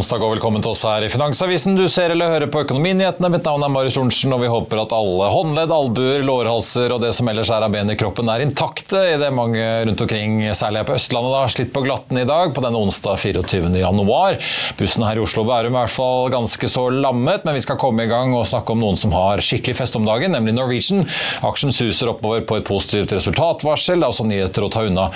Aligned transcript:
onsdag 0.00 0.22
og 0.24 0.30
velkommen 0.32 0.62
til 0.64 0.72
oss 0.72 0.80
her 0.86 1.04
i 1.04 1.10
Finansavisen. 1.12 1.74
Du 1.76 1.82
ser 1.92 2.14
eller 2.14 2.30
hører 2.32 2.48
på 2.48 2.62
Økonominyhetene. 2.62 3.28
Mitt 3.34 3.44
navn 3.44 3.66
er 3.66 3.72
Marius 3.72 3.98
Lorentzen, 3.98 4.32
og 4.32 4.40
vi 4.40 4.48
håper 4.48 4.78
at 4.80 4.94
alle 4.96 5.26
håndledd, 5.28 5.72
albuer, 5.76 6.22
lårhalser 6.24 6.94
og 6.94 7.02
det 7.02 7.10
som 7.12 7.28
ellers 7.28 7.50
er 7.52 7.66
av 7.66 7.74
ben 7.74 7.92
i 7.92 7.96
kroppen, 8.00 8.30
er 8.32 8.40
intakte 8.40 9.02
idet 9.10 9.28
mange 9.36 9.60
rundt 9.84 10.00
omkring, 10.00 10.38
særlig 10.56 10.80
her 10.80 10.86
på 10.88 10.94
Østlandet, 10.96 11.34
har 11.36 11.52
slitt 11.52 11.74
på 11.74 11.82
glatten 11.84 12.16
i 12.16 12.24
dag 12.24 12.54
på 12.56 12.64
denne 12.64 12.80
onsdag 12.80 13.18
24. 13.20 13.68
januar. 13.76 14.38
Bussen 14.78 15.04
her 15.04 15.20
i 15.20 15.24
Oslo 15.26 15.44
og 15.44 15.50
Bærum 15.50 15.76
er 15.76 15.82
i 15.82 15.82
hvert 15.82 15.94
fall 15.98 16.32
ganske 16.32 16.72
så 16.72 16.86
lammet, 16.94 17.44
men 17.44 17.58
vi 17.58 17.64
skal 17.66 17.80
komme 17.84 18.08
i 18.08 18.10
gang 18.10 18.32
og 18.32 18.48
snakke 18.48 18.72
om 18.72 18.80
noen 18.80 18.96
som 18.96 19.12
har 19.12 19.44
skikkelig 19.44 19.76
fest 19.82 20.00
om 20.00 20.08
dagen, 20.08 20.32
nemlig 20.32 20.56
Norwegian. 20.56 21.04
Aksjen 21.44 21.76
suser 21.76 22.14
oppover 22.14 22.46
på 22.48 22.62
et 22.62 22.68
positivt 22.70 23.12
resultatvarsel. 23.18 24.00
Det 24.00 24.08
er 24.08 24.16
også 24.16 24.28
nyheter 24.30 24.64
å 24.64 24.72
ta 24.72 24.86
unna 24.88 25.10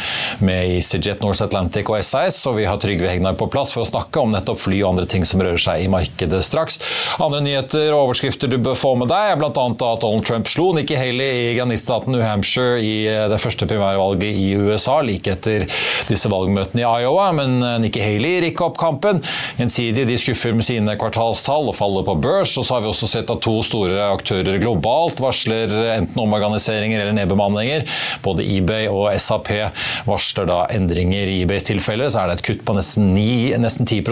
med 0.44 0.76
EasyJet, 0.76 1.24
North 1.24 1.48
Atlantic 1.48 1.88
og 1.88 2.04
SAS, 2.04 2.42
og 2.52 2.60
vi 2.60 2.68
har 2.68 2.84
Trygve 2.84 3.08
Hegnar 3.14 3.40
på 3.40 3.48
plass 3.48 3.72
for 3.72 3.86
å 3.86 3.88
snakke 3.94 4.20
om 4.20 4.36
nettopp 4.36 4.60
fly 4.60 4.73
og 4.82 4.94
andre 4.94 5.06
ting 5.10 5.26
som 5.28 5.42
rører 5.44 5.60
seg 5.60 5.84
i 5.84 5.90
markedet 5.92 6.42
straks. 6.44 6.80
Andre 7.22 7.42
nyheter 7.44 7.92
og 7.92 8.08
overskrifter 8.08 8.50
du 8.50 8.58
bør 8.62 8.78
få 8.78 8.94
med 8.98 9.10
deg, 9.12 9.32
er 9.32 9.40
bl.a. 9.40 9.50
at 9.52 10.02
Donald 10.02 10.26
Trump 10.26 10.48
slo 10.50 10.70
Nikki 10.76 10.96
Haley 10.98 11.50
i 11.50 11.54
granitstaten 11.58 12.14
New 12.14 12.24
Hampshire 12.24 12.80
i 12.82 13.06
eh, 13.10 13.26
det 13.30 13.40
første 13.42 13.68
primærvalget 13.70 14.34
i 14.34 14.54
USA, 14.58 15.00
like 15.04 15.34
etter 15.34 15.66
disse 16.08 16.30
valgmøtene 16.32 16.82
i 16.82 16.86
Iowa. 17.04 17.30
Men 17.36 17.56
eh, 17.62 17.78
Nikki 17.84 18.02
Haley 18.02 18.40
rikker 18.46 18.68
opp 18.68 18.80
kampen. 18.80 19.22
Gjensidig 19.58 20.06
de 20.08 20.18
skuffer 20.20 20.56
med 20.56 20.66
sine 20.66 20.96
kvartalstall 21.00 21.70
og 21.70 21.78
faller 21.78 22.06
på 22.06 22.16
børs. 22.24 22.56
Og 22.60 22.66
så 22.66 22.76
har 22.76 22.84
vi 22.84 22.90
også 22.90 23.10
sett 23.10 23.32
at 23.32 23.42
to 23.44 23.58
store 23.66 24.08
aktører 24.10 24.60
globalt 24.62 25.22
varsler 25.22 25.72
enten 25.94 26.22
omorganiseringer 26.24 27.02
eller 27.02 27.16
nedbemanninger. 27.20 27.86
Både 28.24 28.46
eBay 28.56 28.88
og 28.90 29.10
SAP 29.20 29.52
varsler 30.08 30.48
da 30.50 30.64
endringer. 30.74 31.30
I 31.30 31.42
eBays 31.44 31.68
tilfelle 31.68 32.10
så 32.10 32.22
er 32.24 32.30
det 32.30 32.38
et 32.38 32.46
kutt 32.48 32.64
på 32.66 32.76
nesten 32.76 33.12
9 33.14 33.54
nesten 33.62 33.88
10 33.88 34.02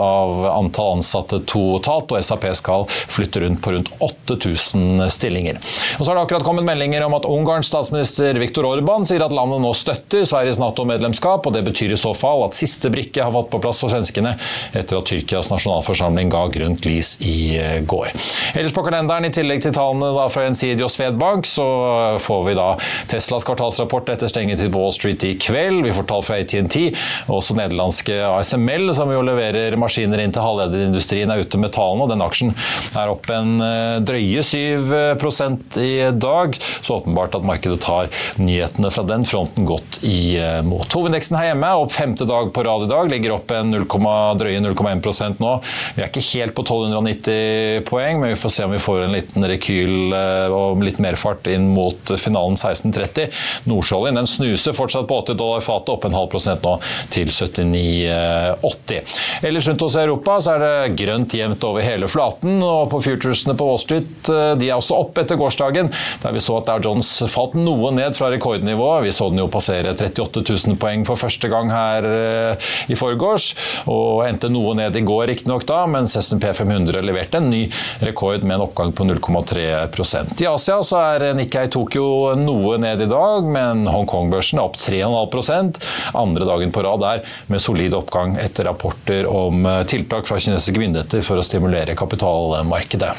av 0.00 0.09
antall 0.50 0.98
ansatte 0.98 1.40
totalt, 1.48 2.12
og 2.12 2.24
SAP 2.24 2.46
skal 2.58 2.86
flytte 2.90 3.44
rundt 3.44 3.62
på 3.62 3.74
rundt 3.74 3.90
8000 4.00 5.06
stillinger. 5.12 5.60
Og 5.98 6.04
så 6.04 6.10
har 6.10 6.18
det 6.18 6.24
akkurat 6.26 6.46
kommet 6.46 6.66
meldinger 6.66 7.04
om 7.06 7.16
at 7.18 7.28
Ungarns 7.28 7.70
statsminister 7.70 8.38
Viktor 8.40 8.66
Orban 8.68 9.06
sier 9.08 9.22
at 9.24 9.34
landet 9.34 9.62
nå 9.62 9.72
støtter 9.76 10.26
Sveriges 10.28 10.60
Nato-medlemskap, 10.62 11.46
og 11.46 11.56
det 11.56 11.64
betyr 11.66 11.94
i 11.94 12.00
så 12.00 12.12
fall 12.16 12.44
at 12.46 12.56
siste 12.56 12.90
brikke 12.92 13.24
har 13.24 13.34
fått 13.34 13.50
på 13.52 13.60
plass 13.62 13.82
for 13.82 13.92
svenskene 13.92 14.34
etter 14.76 14.98
at 14.98 15.08
Tyrkias 15.10 15.50
nasjonalforsamling 15.52 16.32
ga 16.32 16.44
grønt 16.52 16.86
lys 16.88 17.16
i 17.26 17.36
eh, 17.60 17.78
går. 17.86 18.10
Ellers 18.58 18.74
på 18.76 18.84
kalenderen, 18.86 19.28
i 19.28 19.34
tillegg 19.34 19.62
til 19.64 19.74
tallene 19.76 20.28
fra 20.32 20.46
Gjensidige 20.46 20.86
og 20.86 20.92
Svedbank, 20.92 21.48
så 21.48 21.66
får 22.22 22.44
vi 22.48 22.56
da 22.58 22.68
Teslas 23.10 23.46
kvartalsrapport 23.48 24.12
etter 24.14 24.30
stengetid 24.30 24.72
på 24.72 24.82
Wall 24.82 24.94
Street 24.96 25.24
i 25.26 25.34
kveld. 25.40 25.84
Vi 25.86 25.94
får 25.96 26.08
tall 26.10 26.24
fra 26.26 26.40
ATNT, 26.40 26.78
og 27.28 27.40
også 27.40 27.56
nederlandske 27.58 28.20
ASML 28.26 28.94
som 28.96 29.12
jo 29.12 29.22
leverer 29.26 29.76
maskiner 29.80 29.99
inn 30.04 30.34
til 30.34 30.44
halvlederindustrien, 30.44 31.30
er 31.30 31.44
ute 31.44 31.60
med 31.60 31.72
tallene. 31.74 32.04
og 32.04 32.12
Den 32.12 32.24
aksjen 32.24 32.52
er 32.98 33.12
opp 33.12 33.28
en 33.32 33.60
eh, 33.64 33.98
drøye 34.06 34.44
7% 34.46 35.78
i 35.82 35.92
dag. 36.16 36.56
Så 36.80 36.98
åpenbart 36.98 37.36
at 37.38 37.46
markedet 37.46 37.80
tar 37.84 38.10
nyhetene 38.40 38.90
fra 38.92 39.04
den 39.08 39.26
fronten 39.28 39.68
godt 39.68 40.00
imot. 40.06 40.88
Eh, 40.88 40.96
Hovedindeksen 41.00 41.38
her 41.38 41.50
hjemme 41.50 41.70
er 41.70 41.84
opp 41.84 41.94
femte 41.94 42.26
dag 42.28 42.50
på 42.54 42.64
rad 42.66 42.86
i 42.86 42.90
dag, 42.90 43.10
ligger 43.12 43.36
opp 43.36 43.52
en 43.54 43.72
0, 43.74 43.86
drøye 44.40 44.62
0,1% 44.64 45.42
nå. 45.42 45.54
Vi 45.96 46.04
er 46.04 46.10
ikke 46.10 46.24
helt 46.30 46.56
på 46.56 46.66
1290 46.66 47.86
poeng, 47.88 48.20
men 48.22 48.34
vi 48.34 48.40
får 48.40 48.54
se 48.56 48.66
om 48.66 48.74
vi 48.74 48.82
får 48.82 49.06
en 49.06 49.16
liten 49.16 49.48
rekyl 49.52 50.16
eh, 50.16 50.56
og 50.56 50.84
litt 50.84 51.00
mer 51.02 51.18
fart 51.20 51.48
inn 51.50 51.70
mot 51.74 52.14
finalen 52.20 52.58
16.30. 52.60 53.30
Nordsjøoljen 53.70 54.20
den 54.20 54.30
snuser 54.30 54.76
fortsatt 54.76 55.08
på 55.10 55.20
80 55.24 55.40
dollar 55.40 55.64
fatet, 55.64 55.94
opp 55.94 56.06
en 56.06 56.16
halv 56.16 56.30
prosent 56.32 56.64
nå 56.66 56.76
til 57.12 57.30
79,80. 57.32 58.70
80. 58.70 59.02
Ellers 59.42 59.68
rundt 59.68 59.82
oss 59.82 59.89
i 59.96 60.02
Europa 60.04 60.36
så 60.42 60.54
er 60.54 60.62
det 60.62 60.98
grønt 61.00 61.34
jevnt 61.34 61.64
over 61.66 61.84
hele 61.84 62.08
flaten. 62.10 62.58
og 62.62 62.90
på 62.92 63.00
Futuresene 63.04 63.56
på 63.58 63.66
Wall 63.66 63.80
Street 63.82 64.30
eh, 64.30 64.52
de 64.60 64.68
er 64.68 64.78
også 64.78 64.98
opp 65.00 65.18
etter 65.20 65.38
gårsdagen, 65.40 65.90
der 66.22 66.34
vi 66.34 66.42
så 66.44 66.58
at 66.60 66.68
Dow 66.68 66.82
Jones 66.84 67.10
falt 67.32 67.56
noe 67.58 67.92
ned 67.94 68.16
fra 68.18 68.30
rekordnivået. 68.32 69.04
Vi 69.06 69.14
så 69.14 69.30
den 69.32 69.42
jo 69.42 69.48
passere 69.52 69.94
38 69.94 70.44
000 70.46 70.78
poeng 70.80 71.04
for 71.08 71.20
første 71.20 71.50
gang 71.52 71.70
her 71.72 72.08
eh, 72.08 72.70
i 72.92 72.98
forgårs, 72.98 73.52
og 73.90 74.24
endte 74.26 74.50
noe 74.52 74.74
ned 74.78 74.96
i 74.96 75.04
går 75.06 75.26
riktignok 75.30 75.66
da, 75.68 75.82
mens 75.90 76.16
SMP 76.20 76.50
500 76.56 77.02
leverte 77.04 77.40
en 77.40 77.50
ny 77.52 77.64
rekord 78.04 78.44
med 78.44 78.58
en 78.58 78.66
oppgang 78.66 78.92
på 78.96 79.06
0,3% 79.08 80.40
I 80.42 80.48
Asia 80.50 80.80
så 80.86 81.00
er 81.14 81.26
Nikkei 81.38 81.66
Tokyo 81.72 82.34
noe 82.38 82.76
ned 82.80 83.04
i 83.04 83.08
dag, 83.10 83.46
men 83.46 83.86
Hongkong-børsen 83.90 84.60
er 84.60 84.66
opp 84.66 84.78
3,5% 84.80 85.80
andre 86.20 86.48
dagen 86.48 86.74
på 86.74 86.84
rad 86.86 87.02
der 87.04 87.24
med 87.50 87.62
solid 87.62 87.94
oppgang 87.96 88.36
etter 88.40 88.68
rapporter 88.68 89.28
om 89.30 89.66
tiltak 89.90 90.28
fra 90.28 90.38
kinesiske 90.40 90.80
myndigheter 90.80 91.24
for 91.26 91.40
å 91.40 91.46
stimulere 91.46 91.96
kapitalmarkedet. 91.98 93.14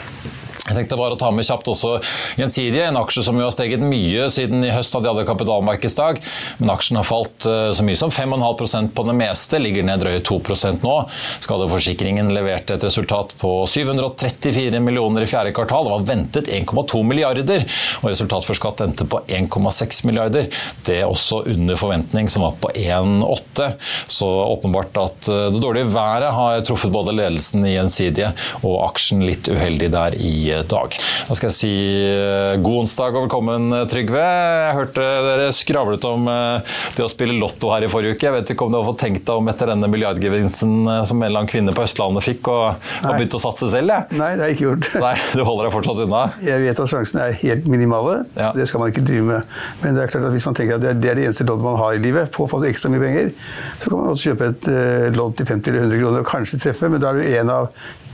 Jeg 0.61 0.77
tenkte 0.77 0.97
bare 0.99 1.15
å 1.15 1.19
ta 1.19 1.31
med 1.33 1.45
kjapt 1.47 1.71
også 1.71 1.95
Gjensidige, 2.37 2.85
en 2.85 2.99
aksje 2.99 3.23
som 3.25 3.37
jo 3.39 3.47
har 3.47 3.53
steget 3.53 3.81
mye 3.81 4.27
siden 4.29 4.61
i 4.61 4.69
høst 4.71 4.93
da 4.93 5.01
de 5.01 5.09
hadde 5.09 5.25
kapitalmarkedsdag. 5.25 6.19
Men 6.59 6.71
aksjen 6.75 6.99
har 6.99 7.07
falt 7.07 7.47
eh, 7.49 7.71
så 7.73 7.85
mye 7.85 7.97
som 7.97 8.13
5,5% 8.13 8.93
på 8.93 9.05
det 9.07 9.15
meste, 9.17 9.57
ligger 9.61 9.87
ned 9.87 10.03
drøye 10.03 10.21
2% 10.27 10.85
nå. 10.85 10.97
Skadeforsikringen 11.41 12.29
leverte 12.35 12.77
et 12.77 12.85
resultat 12.85 13.33
på 13.41 13.55
734 13.65 14.83
millioner 14.85 15.25
i 15.25 15.29
fjerde 15.31 15.55
kvartal. 15.57 15.87
Det 15.89 15.95
var 15.95 16.05
ventet 16.11 16.51
1,2 16.53 17.01
milliarder, 17.09 17.65
og 18.03 18.11
resultat 18.11 18.45
for 18.45 18.57
skatt 18.57 18.85
endte 18.85 19.09
på 19.09 19.23
1,6 19.25 20.03
milliarder. 20.07 20.47
Det 20.85 20.99
er 21.01 21.09
også 21.09 21.41
under 21.55 21.79
forventning, 21.81 22.29
som 22.29 22.45
var 22.45 22.55
på 22.61 22.69
1,8. 22.77 23.71
Så 24.05 24.29
åpenbart 24.29 25.01
at 25.01 25.31
eh, 25.33 25.49
det 25.57 25.65
dårlige 25.65 25.89
været 25.89 26.29
har 26.37 26.61
truffet 26.69 26.93
både 26.93 27.17
ledelsen 27.17 27.65
i 27.65 27.73
Gjensidige 27.79 28.31
og 28.61 28.77
aksjen 28.85 29.25
litt 29.25 29.49
uheldig 29.49 29.89
der 29.97 30.21
i 30.21 30.50
dag. 30.67 30.95
Da 31.27 31.35
skal 31.37 31.47
jeg 31.49 31.55
si 31.55 31.71
eh, 32.03 32.57
god 32.61 32.81
onsdag 32.83 33.15
og 33.15 33.25
velkommen, 33.25 33.67
eh, 33.77 33.85
Trygve. 33.89 34.21
Jeg 34.21 34.75
hørte 34.77 35.05
dere 35.25 35.47
skravlet 35.55 36.05
om 36.09 36.27
eh, 36.31 36.73
det 36.97 37.05
å 37.05 37.09
spille 37.11 37.37
lotto 37.39 37.71
her 37.73 37.85
i 37.85 37.89
forrige 37.91 38.17
uke. 38.17 38.27
Jeg 38.27 38.35
vet 38.35 38.51
ikke 38.53 38.67
om 38.67 38.73
du 38.73 38.79
har 38.79 38.87
fått 38.89 39.01
tenkt 39.03 39.23
deg 39.27 39.39
om 39.41 39.51
etter 39.51 39.71
denne 39.71 39.89
milliardgevinsten 39.91 40.73
som 41.07 41.21
en 41.21 41.27
eller 41.27 41.43
annen 41.43 41.51
kvinne 41.51 41.75
på 41.75 41.85
Østlandet 41.85 42.25
fikk, 42.25 42.51
og 42.51 42.83
har 43.05 43.15
begynt 43.17 43.37
å 43.37 43.41
satse 43.43 43.71
selv? 43.71 43.93
Jeg. 43.95 44.19
Nei, 44.19 44.31
det 44.35 44.45
har 44.45 44.51
jeg 44.51 44.59
ikke 44.59 44.67
gjort. 44.67 44.89
Nei, 45.05 45.13
Du 45.33 45.43
holder 45.47 45.67
deg 45.67 45.75
fortsatt 45.77 46.03
unna? 46.05 46.23
Jeg 46.45 46.65
vet 46.65 46.83
at 46.83 46.91
sjansene 46.91 47.25
er 47.29 47.39
helt 47.41 47.71
minimale. 47.71 48.19
Ja. 48.35 48.51
Det 48.57 48.67
skal 48.69 48.83
man 48.83 48.93
ikke 48.93 49.05
drive 49.07 49.25
med. 49.27 49.57
Men 49.81 49.97
det 49.97 50.05
er 50.05 50.13
klart 50.13 50.29
at 50.29 50.35
hvis 50.35 50.47
man 50.49 50.59
tenker 50.59 50.77
at 50.77 50.85
det 50.85 50.93
er 50.95 51.21
det 51.21 51.27
eneste 51.29 51.47
loddet 51.47 51.65
man 51.65 51.79
har 51.81 51.97
i 51.97 52.03
livet, 52.03 52.31
på 52.35 52.45
å 52.45 52.51
få 52.51 52.61
ekstra 52.67 52.91
mye 52.93 53.03
penger, 53.05 53.33
så 53.81 53.89
kan 53.89 54.03
man 54.03 54.13
også 54.13 54.31
kjøpe 54.31 54.51
et 54.51 54.69
lodd 55.15 55.39
til 55.39 55.49
50 55.49 55.71
eller 55.71 55.87
100 55.87 56.03
kroner 56.03 56.25
og 56.25 56.29
kanskje 56.29 56.61
treffe, 56.61 56.91
men 56.91 57.01
da 57.01 57.11
er 57.11 57.19
du 57.21 57.39
en 57.41 57.53
av 57.53 57.71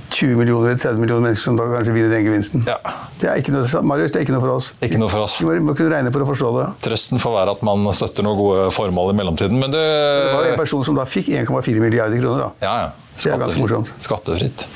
20 0.09 0.35
millioner 0.40 0.72
eller 0.72 0.79
30 0.79 1.01
millioner 1.01 1.28
mennesker 1.28 1.50
som 1.50 1.57
da 1.59 1.66
kanskje 1.72 1.95
vinner 1.95 2.13
den 2.16 2.28
gevinsten. 2.28 2.63
Ja. 2.68 2.78
Det, 3.19 3.29
er 3.29 3.41
ikke 3.41 3.53
noe, 3.56 3.81
Marius, 3.88 4.13
det 4.13 4.22
er 4.22 4.28
ikke 4.28 4.35
noe 4.35 4.44
for 4.44 4.53
oss. 4.56 4.69
Ikke 4.84 5.01
noe 5.01 5.12
for 5.12 5.25
oss. 5.25 5.40
Vi 5.44 5.57
må, 5.63 5.75
kunne 5.78 5.94
regne 5.94 6.13
for 6.16 6.25
å 6.25 6.29
forstå 6.29 6.51
det. 6.57 6.68
Trøsten 6.88 7.22
får 7.22 7.35
være 7.35 7.57
at 7.57 7.66
man 7.68 7.88
støtter 7.97 8.28
noen 8.28 8.40
gode 8.40 8.69
formål 8.75 9.12
i 9.13 9.18
mellomtiden. 9.22 9.59
Men 9.62 9.73
det, 9.73 9.84
det 9.84 10.35
var 10.35 10.51
en 10.53 10.62
person 10.62 10.85
som 10.88 10.97
da 10.97 11.07
fikk 11.09 11.34
1,4 11.44 11.84
milliarder 11.84 12.23
kroner. 12.23 12.47
da. 12.47 12.53
Ja, 12.68 12.78
ja. 12.85 13.18
det 13.18 13.35
er 13.35 13.44
ganske 13.44 13.66
morsomt. 13.66 13.91
Skattefritt. 14.03 14.68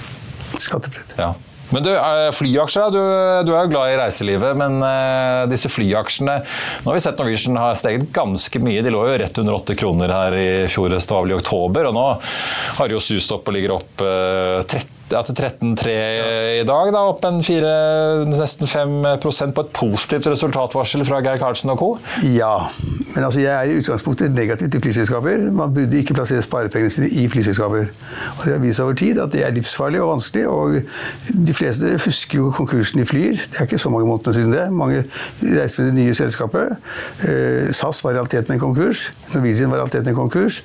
Skattefritt. 0.60 1.16
Ja. 1.22 1.34
Men 1.72 1.86
du, 1.86 1.92
flyaksjer, 2.36 2.92
du, 2.92 3.00
du, 3.48 3.54
er 3.56 3.64
jo 3.64 3.72
glad 3.72 3.94
i 3.94 4.00
reiselivet, 4.02 4.58
men 4.60 4.82
uh, 4.84 5.48
disse 5.48 5.72
flyaksjene 5.72 6.42
Nå 6.44 6.90
har 6.90 6.98
vi 6.98 7.04
sett 7.06 7.22
Norwegian 7.22 7.60
har 7.62 7.78
steget 7.80 8.10
ganske 8.12 8.60
mye. 8.60 8.84
De 8.84 8.92
lå 8.92 9.06
jo 9.08 9.20
rett 9.22 9.40
under 9.40 9.56
8 9.62 9.78
kroner 9.80 10.12
her 10.12 10.36
i 10.36 10.50
fjor 10.72 10.92
høst, 10.92 11.14
i 11.16 11.38
oktober. 11.38 11.88
Og 11.88 11.96
nå 11.96 12.08
har 12.20 12.92
de 12.92 13.00
jo 13.00 13.04
sust 13.04 13.32
opp 13.32 13.48
og 13.48 13.56
ligger 13.56 13.80
opp 13.80 14.04
uh, 14.04 14.60
30 14.68 14.84
ja, 14.84 15.01
til 15.12 15.36
13,3 15.36 15.94
i 16.62 16.66
dag. 16.68 16.92
Da, 16.94 17.02
opp 17.12 17.26
en 17.28 17.42
4, 17.44 17.72
nesten 18.32 18.70
5% 18.70 19.56
på 19.56 19.66
et 19.66 19.74
positivt 19.76 20.30
resultatvarsel 20.32 21.04
fra 21.08 21.20
Geir 21.26 21.40
Karlsen 21.42 21.74
og 21.74 21.82
co. 21.82 21.90
Ja, 22.32 22.70
men 23.16 23.26
altså 23.28 23.42
jeg 23.44 23.52
er 23.52 23.70
i 23.70 23.80
utgangspunktet 23.82 24.36
negativ 24.36 24.72
til 24.72 24.84
flyselskaper. 24.84 25.44
Man 25.52 25.74
burde 25.76 26.00
ikke 26.00 26.16
plassere 26.16 26.44
sparepengene 26.46 26.94
sine 26.94 27.10
i 27.12 27.28
flyselskaper. 27.32 27.90
Og 28.38 28.46
Det 28.46 28.54
har 28.54 28.64
vist 28.64 28.80
seg 28.80 28.88
over 28.88 29.00
tid 29.02 29.20
at 29.24 29.34
det 29.36 29.44
er 29.46 29.56
livsfarlig 29.56 30.02
og 30.02 30.14
vanskelig. 30.14 30.48
og 30.48 30.80
De 31.48 31.56
fleste 31.58 31.92
husker 32.06 32.40
jo 32.40 32.52
konkursen 32.56 33.04
i 33.04 33.08
Flyr. 33.08 33.36
Det 33.36 33.60
er 33.60 33.68
ikke 33.68 33.82
så 33.82 33.92
mange 33.92 34.08
måneder 34.08 34.38
siden 34.38 34.56
det. 34.56 34.66
Mange 34.74 35.04
reiste 35.44 35.82
med 35.82 35.92
det 35.92 35.98
nye 36.00 36.16
selskapet. 36.16 36.78
Eh, 37.28 37.74
SAS 37.76 38.04
var 38.04 38.16
i 38.16 38.20
realiteten 38.20 38.56
en 38.56 38.64
konkurs. 38.64 39.10
Norwegian 39.34 39.72
var 39.72 39.82
i 39.82 39.84
realiteten 39.84 40.14
en 40.14 40.20
konkurs. 40.22 40.62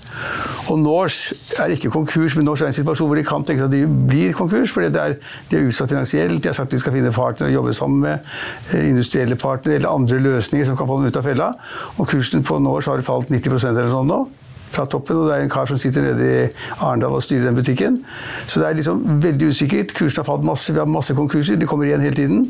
Og 0.70 0.78
Norse 0.78 1.34
er 1.58 1.74
ikke 1.74 1.90
konkurs, 1.90 2.36
men 2.36 2.46
Norse 2.46 2.64
er 2.64 2.70
en 2.70 2.78
situasjon 2.78 3.10
hvor 3.10 3.18
de 3.18 3.26
kan 3.26 3.42
tenke 3.46 3.64
seg 3.64 3.70
at 3.70 3.74
de 3.74 3.84
blir 4.08 4.35
konkurs, 4.36 4.72
fordi 4.74 4.92
det 4.94 5.02
er, 5.02 5.16
de 5.50 5.58
er 5.58 5.68
utsatt 5.70 5.92
finansielt. 5.92 6.42
De 6.42 6.52
har 6.52 6.56
sagt 6.58 6.74
de 6.74 6.80
skal 6.82 6.94
finne 6.96 7.12
partnere 7.14 7.50
og 7.50 7.58
jobbe 7.58 7.76
sammen 7.76 8.02
med 8.04 8.32
eh, 8.72 8.88
industrielle 8.90 9.38
partnere 9.40 9.80
eller 9.80 9.92
andre 9.92 10.20
løsninger 10.22 10.68
som 10.68 10.78
kan 10.78 10.88
få 10.88 11.00
dem 11.00 11.10
ut 11.10 11.20
av 11.20 11.26
fella. 11.26 11.52
Og 11.96 12.08
kursen 12.10 12.44
på 12.46 12.58
Norse 12.62 12.92
har 12.92 13.06
falt 13.06 13.32
90% 13.32 13.72
eller 13.72 13.92
sånn 13.92 14.12
nå. 14.12 14.24
Fra 14.72 14.86
toppen, 14.90 15.16
og 15.20 15.28
det 15.28 15.36
er 15.36 15.44
en 15.46 15.52
kar 15.52 15.68
som 15.70 15.78
sitter 15.80 16.04
nede 16.04 16.26
i 16.26 16.46
Arendal 16.80 17.16
og 17.16 17.22
styrer 17.24 17.48
den 17.48 17.58
butikken. 17.58 17.98
Så 18.46 18.60
det 18.60 18.68
er 18.68 18.78
liksom 18.78 19.02
veldig 19.22 19.50
usikkert. 19.52 19.94
Kursen 19.96 20.22
har 20.22 20.28
falt 20.28 20.46
masse, 20.46 20.72
vi 20.72 20.82
har 20.82 20.90
masse 20.90 21.14
konkurser, 21.16 21.58
de 21.60 21.68
kommer 21.68 21.88
igjen 21.88 22.04
hele 22.04 22.16
tiden. 22.16 22.44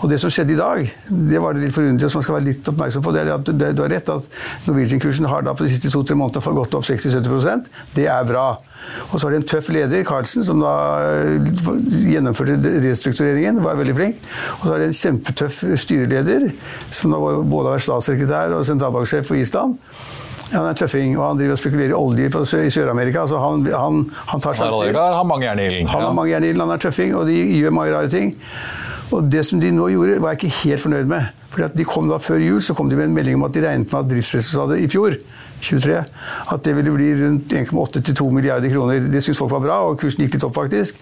Og 0.00 0.10
det 0.10 0.20
som 0.20 0.32
skjedde 0.32 0.56
i 0.56 0.60
dag, 0.60 0.92
det 1.32 1.42
var 1.42 1.56
det 1.56 1.66
litt 1.66 1.76
forunderlig, 1.76 2.10
som 2.10 2.20
man 2.20 2.26
skal 2.26 2.38
være 2.38 2.48
litt 2.50 2.72
oppmerksom 2.72 3.06
på, 3.06 3.14
det 3.14 3.24
er 3.24 3.32
at 3.36 3.52
du 3.52 3.82
har 3.84 3.92
rett 3.92 4.12
at 4.12 4.28
Norwegian-kursen 4.66 5.28
har 5.30 5.46
da 5.46 5.54
på 5.56 5.66
de 5.66 5.72
siste 5.74 5.92
to-tre 5.92 6.18
månedene 6.18 6.56
gått 6.56 6.76
opp 6.76 6.86
60-70% 6.86 7.70
Det 7.96 8.06
er 8.10 8.26
bra. 8.28 8.46
Og 9.10 9.18
så 9.18 9.26
har 9.26 9.34
de 9.34 9.40
en 9.40 9.46
tøff 9.46 9.68
leder, 9.72 10.04
Carlsen, 10.06 10.44
som 10.46 10.60
da 10.62 10.72
eh, 11.06 11.52
gjennomførte 12.12 12.58
restruktureringen, 12.82 13.62
var 13.64 13.78
veldig 13.78 13.94
flink. 13.98 14.24
Og 14.58 14.66
så 14.66 14.74
har 14.74 14.82
de 14.82 14.90
en 14.90 14.98
kjempetøff 14.98 15.62
styreleder, 15.84 16.48
som 16.90 17.14
da 17.14 17.20
både 17.20 17.70
har 17.70 17.78
vært 17.78 17.86
statssekretær 17.86 18.56
og 18.56 18.66
sentralbanksjef 18.68 19.30
på 19.30 19.38
Island. 19.42 19.78
Han 20.52 20.66
er 20.66 20.74
en 20.74 20.78
tøffing, 20.78 21.16
og 21.16 21.24
han 21.26 21.40
driver 21.40 21.56
og 21.56 21.60
spekulerer 21.60 21.94
i 21.94 21.98
olje 21.98 22.28
i 22.66 22.70
Sør-Amerika. 22.72 23.26
så 23.28 23.40
han, 23.40 23.64
han, 23.72 24.02
han 24.28 24.40
tar 24.44 24.56
seg 24.58 24.68
Han 24.68 25.16
har 25.16 25.28
mange 25.28 25.46
jern 25.48 25.60
i 25.62 25.66
ilden. 25.70 25.90
Han 25.92 26.06
har 26.06 26.16
mange 26.16 26.32
jern 26.34 26.44
i 26.44 26.50
ilden, 26.52 26.64
han 26.66 26.74
er 26.76 26.82
tøffing, 26.86 27.14
og 27.16 27.26
de 27.30 27.38
gjør 27.58 27.76
mange 27.76 27.94
rare 27.96 28.10
ting. 28.12 28.34
Og 29.12 29.28
det 29.28 29.44
som 29.48 29.60
de 29.60 29.70
nå 29.74 29.88
gjorde, 29.92 30.20
var 30.24 30.34
jeg 30.34 30.42
ikke 30.42 30.58
helt 30.62 30.84
fornøyd 30.84 31.08
med. 31.10 31.30
Fordi 31.52 31.68
de 31.82 31.84
kom 31.84 32.08
da 32.08 32.16
Før 32.22 32.40
jul 32.40 32.62
så 32.64 32.74
kom 32.76 32.88
de 32.88 32.96
med 32.96 33.10
en 33.10 33.16
melding 33.16 33.36
om 33.36 33.44
at 33.44 33.56
de 33.56 33.64
regnet 33.64 33.92
med 33.92 33.98
at 33.98 34.08
driftsresultatet 34.12 34.84
i 34.86 34.88
fjor 34.92 35.18
23, 35.62 35.98
at 36.52 36.64
det 36.64 36.76
ville 36.76 36.94
bli 36.94 37.10
rundt 37.22 37.52
1,8 37.52 38.02
2 38.12 38.28
milliarder 38.34 38.72
kroner. 38.72 39.00
Det 39.12 39.22
syntes 39.22 39.38
folk 39.38 39.52
var 39.54 39.64
bra, 39.64 39.78
og 39.88 39.98
kursen 40.00 40.24
gikk 40.24 40.36
litt 40.36 40.46
opp, 40.46 40.54
faktisk. 40.56 40.98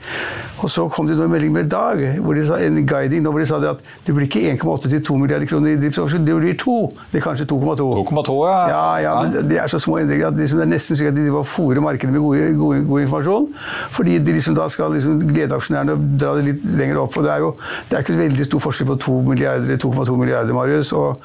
Og 0.61 0.71
så 0.71 0.87
kom 0.93 1.09
det 1.09 1.19
en 1.19 1.33
melding 1.33 1.53
med 1.55 1.71
dag, 1.73 2.03
hvor 2.21 2.37
de 2.37 2.45
sa, 2.47 2.61
en 2.61 2.81
guiding 2.87 3.27
hvor 3.27 3.41
de 3.41 3.47
sa 3.49 3.61
at 3.71 3.83
det 4.07 4.15
blir 4.15 4.27
ikke 4.29 4.43
1,8 4.55 5.01
2 5.07 5.17
milliarder 5.21 5.49
kroner 5.49 5.75
i 5.75 5.81
driftsoverskudd, 5.81 6.27
det 6.27 6.37
blir 6.37 6.57
2. 6.61 6.77
Det 7.13 7.21
er 7.21 7.25
kanskje 7.25 7.47
2,2. 7.51 7.89
2,2, 8.11 8.37
ja. 8.49 8.61
ja. 8.71 8.85
Ja, 9.01 9.15
men 9.23 9.49
det 9.51 9.59
er 9.63 9.71
så 9.71 9.81
små 9.83 9.99
endringer 10.01 10.31
at 10.31 10.39
liksom 10.39 10.61
det 10.61 10.67
er 10.67 10.73
nesten 10.75 10.99
slik 10.99 11.11
at 11.11 11.17
de 11.17 11.45
fòrer 11.47 11.83
markedet 11.85 12.13
med 12.15 12.57
god, 12.59 13.01
informasjon. 13.05 13.49
Fordi 13.97 14.19
de 14.19 14.37
liksom 14.37 14.57
da 14.59 14.69
skal 14.73 14.95
liksom 14.97 15.21
glede 15.31 15.57
aksjonærene 15.57 15.97
og 15.97 16.07
dra 16.21 16.37
det 16.39 16.47
litt 16.51 16.71
lenger 16.81 17.03
opp. 17.05 17.17
og 17.17 17.27
Det 17.27 17.35
er 17.35 17.45
jo 17.45 17.53
det 17.91 17.99
er 17.99 18.05
ikke 18.05 18.19
veldig 18.21 18.49
stor 18.49 18.65
forskjell 18.67 18.91
på 18.93 18.99
2 19.07 19.19
milliarder 19.31 19.83
2,2 19.85 20.17
milliarder, 20.21 20.57
Marius. 20.57 20.93
Og, 20.97 21.21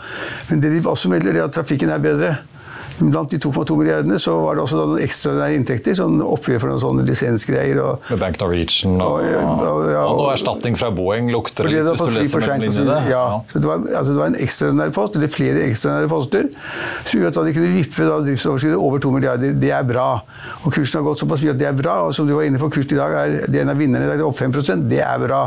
men 0.50 0.64
det 0.64 0.74
de 0.74 0.84
også 0.90 1.12
melder, 1.12 1.36
er 1.36 1.48
at 1.48 1.56
trafikken 1.56 1.92
er 1.94 2.04
bedre. 2.04 2.36
Blant 3.00 3.32
de 3.34 3.40
2,2 3.44 3.76
milliardene 3.80 4.18
så 4.22 4.34
var 4.40 4.56
det 4.56 4.64
også 4.64 4.80
noen 4.80 5.02
ekstraordinære 5.04 5.58
inntekter. 5.60 5.96
sånn 5.98 6.22
Oppgjør 6.24 6.62
for 6.64 6.72
noen 6.72 6.82
sånne 6.84 7.06
lisensgreier. 7.08 7.82
Og, 7.84 8.12
Bank 8.22 8.40
Norwegian 8.40 8.96
og, 9.04 9.20
og, 9.20 9.64
og, 9.66 9.82
ja, 9.92 10.04
og, 10.06 10.22
noe 10.22 10.36
erstatning 10.36 10.78
fra 10.80 10.92
Boeing 10.96 11.32
lukter 11.34 11.68
litt 11.68 11.84
hvis 11.84 12.00
du 12.00 12.16
leser 12.16 12.46
mellom 12.46 12.64
linjene. 12.64 13.00
Ja, 13.12 13.24
ja. 13.36 13.42
Så 13.52 13.62
det 13.62 13.70
var, 13.70 13.84
altså 13.84 14.14
det 14.14 14.20
var 14.22 14.32
en 14.32 14.40
ekstraordinær 14.46 14.94
post, 14.96 15.20
eller 15.20 15.34
flere 15.34 15.66
ekstraordinære 15.66 16.12
poster, 16.14 16.50
som 17.04 17.20
gjorde 17.20 17.44
at 17.44 17.50
de 17.50 17.56
kunne 17.58 17.74
vippe 17.76 18.08
driftsoverskuddet 18.30 18.80
over 18.80 19.04
2 19.04 19.14
milliarder. 19.18 19.58
Det 19.66 19.74
er 19.76 19.88
bra. 19.88 20.08
Og 20.64 20.72
kursen 20.72 21.02
har 21.02 21.08
gått 21.10 21.24
såpass 21.24 21.44
mye 21.44 21.56
at 21.56 21.62
det 21.62 21.70
er 21.70 21.78
bra. 21.78 21.98
Og 22.08 22.16
som 22.16 22.30
du 22.30 22.36
var 22.38 22.48
inne 22.48 22.62
på, 22.62 22.72
kursen 22.78 22.96
i 22.96 23.02
dag 23.02 23.18
er 23.20 23.36
det 23.52 23.64
en 23.66 23.74
av 23.74 23.80
vinnerne. 23.82 24.08
Det 24.08 24.18
er 24.18 24.26
opp 24.28 24.40
5 24.40 24.86
Det 24.88 25.04
er 25.04 25.20
bra. 25.22 25.42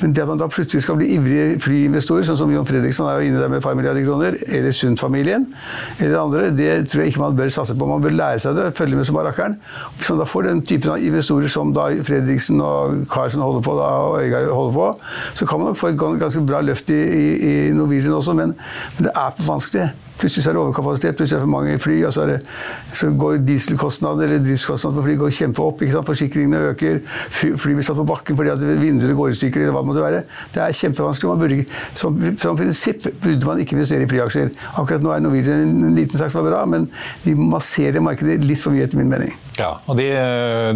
Men 0.00 0.16
det 0.16 0.24
at 0.24 0.32
man 0.32 0.40
da 0.40 0.48
plutselig 0.48 0.86
skal 0.86 0.96
bli 1.00 1.12
ivrige 1.18 1.60
flyinvestorer, 1.60 2.24
sånn 2.28 2.40
som 2.40 2.52
John 2.54 2.68
Fredriksson 2.68 3.08
er 3.10 3.20
jo 3.20 3.30
inne 3.30 3.42
der 3.42 3.52
med 3.52 3.60
et 3.60 3.66
par 3.68 3.76
milliarder 3.76 4.06
kroner, 4.06 4.36
eller 4.48 4.74
Sundt-familien, 4.74 5.46
eller 6.00 6.18
andre, 6.20 6.48
det 6.56 6.69
tror 6.88 7.02
jeg 7.02 7.12
ikke 7.12 7.22
man 7.22 7.38
bør 7.38 7.52
satse 7.54 7.76
på. 7.78 7.88
Man 7.88 8.04
bør 8.04 8.16
lære 8.16 8.42
seg 8.42 8.58
det, 8.58 8.68
følge 8.76 8.98
med 8.98 9.08
som 9.08 9.18
barrakkeren. 9.18 9.56
Hvis 9.96 10.10
man 10.12 10.20
da 10.22 10.28
får 10.28 10.48
den 10.48 10.62
typen 10.66 10.94
av 10.94 11.06
investorer 11.10 11.52
som 11.52 11.72
da 11.76 11.88
Fredriksen 12.06 12.60
og 12.64 13.06
Carlsen 13.12 13.44
holder 13.44 13.64
på, 13.66 13.78
da, 13.78 13.88
og 14.10 14.20
Øygard 14.24 14.52
holder 14.54 14.76
på, 14.78 14.90
så 15.34 15.46
kan 15.46 15.62
man 15.62 15.72
nok 15.72 15.80
få 15.80 15.92
et 15.92 15.98
ganske 15.98 16.44
bra 16.46 16.60
løft 16.64 16.90
i, 16.90 17.00
i, 17.00 17.26
i 17.50 17.56
Norwegian 17.76 18.16
også, 18.18 18.36
men, 18.36 18.54
men 18.96 19.08
det 19.08 19.16
er 19.16 19.34
for 19.36 19.52
vanskelig. 19.54 19.90
Plutselig 20.20 20.46
er 20.46 20.52
det 20.52 20.60
overkapasitet, 20.60 21.16
plutselig 21.16 21.36
er 21.36 21.40
det 21.40 21.46
for 21.46 21.52
mange 21.54 21.78
fly, 21.80 21.94
og 22.04 22.12
så, 22.12 22.26
det, 22.28 22.40
så 22.92 23.08
går 23.16 23.38
dieselkostnader 23.48 24.26
eller 24.26 24.42
driftskostnader 24.44 24.98
for 24.98 25.06
fly 25.06 25.14
går 25.16 25.30
kjempeopp. 25.32 25.82
ikke 25.82 25.94
sant? 25.94 26.08
Forsikringene 26.10 26.60
øker, 26.72 26.98
fly, 27.38 27.54
fly 27.62 27.76
blir 27.78 27.86
satt 27.86 27.96
på 27.96 28.04
bakken 28.10 28.36
fordi 28.36 28.52
at 28.52 28.64
vinduene 28.82 29.16
går 29.16 29.32
i 29.32 29.38
stykker, 29.38 29.64
eller 29.64 29.76
hva 29.76 29.80
det 29.84 29.90
måtte 29.90 30.04
være. 30.04 30.20
Det 30.52 30.62
er 30.64 30.76
kjempevanskelig. 30.76 31.30
Man 31.30 31.40
burde 31.40 31.58
ikke, 31.62 31.80
som, 32.02 32.20
som 32.42 32.58
prinsipp 32.58 33.06
burde 33.22 33.48
man 33.48 33.62
ikke 33.64 33.78
investere 33.78 34.04
i 34.04 34.10
flyaksjer. 34.10 34.52
Akkurat 34.82 35.06
nå 35.06 35.14
er 35.14 35.24
Norwegian 35.24 35.64
en 35.64 35.96
liten 35.96 36.20
sak 36.20 36.34
som 36.34 36.42
er 36.42 36.50
bra, 36.50 36.59
men 36.68 36.88
de 37.24 37.34
masserer 37.38 38.02
markedet 38.04 38.40
litt 38.44 38.62
for 38.62 38.74
mye, 38.74 38.86
etter 38.88 39.00
min 39.00 39.10
mening. 39.10 39.32
Ja, 39.60 39.74
og 39.90 39.98
de, 39.98 40.06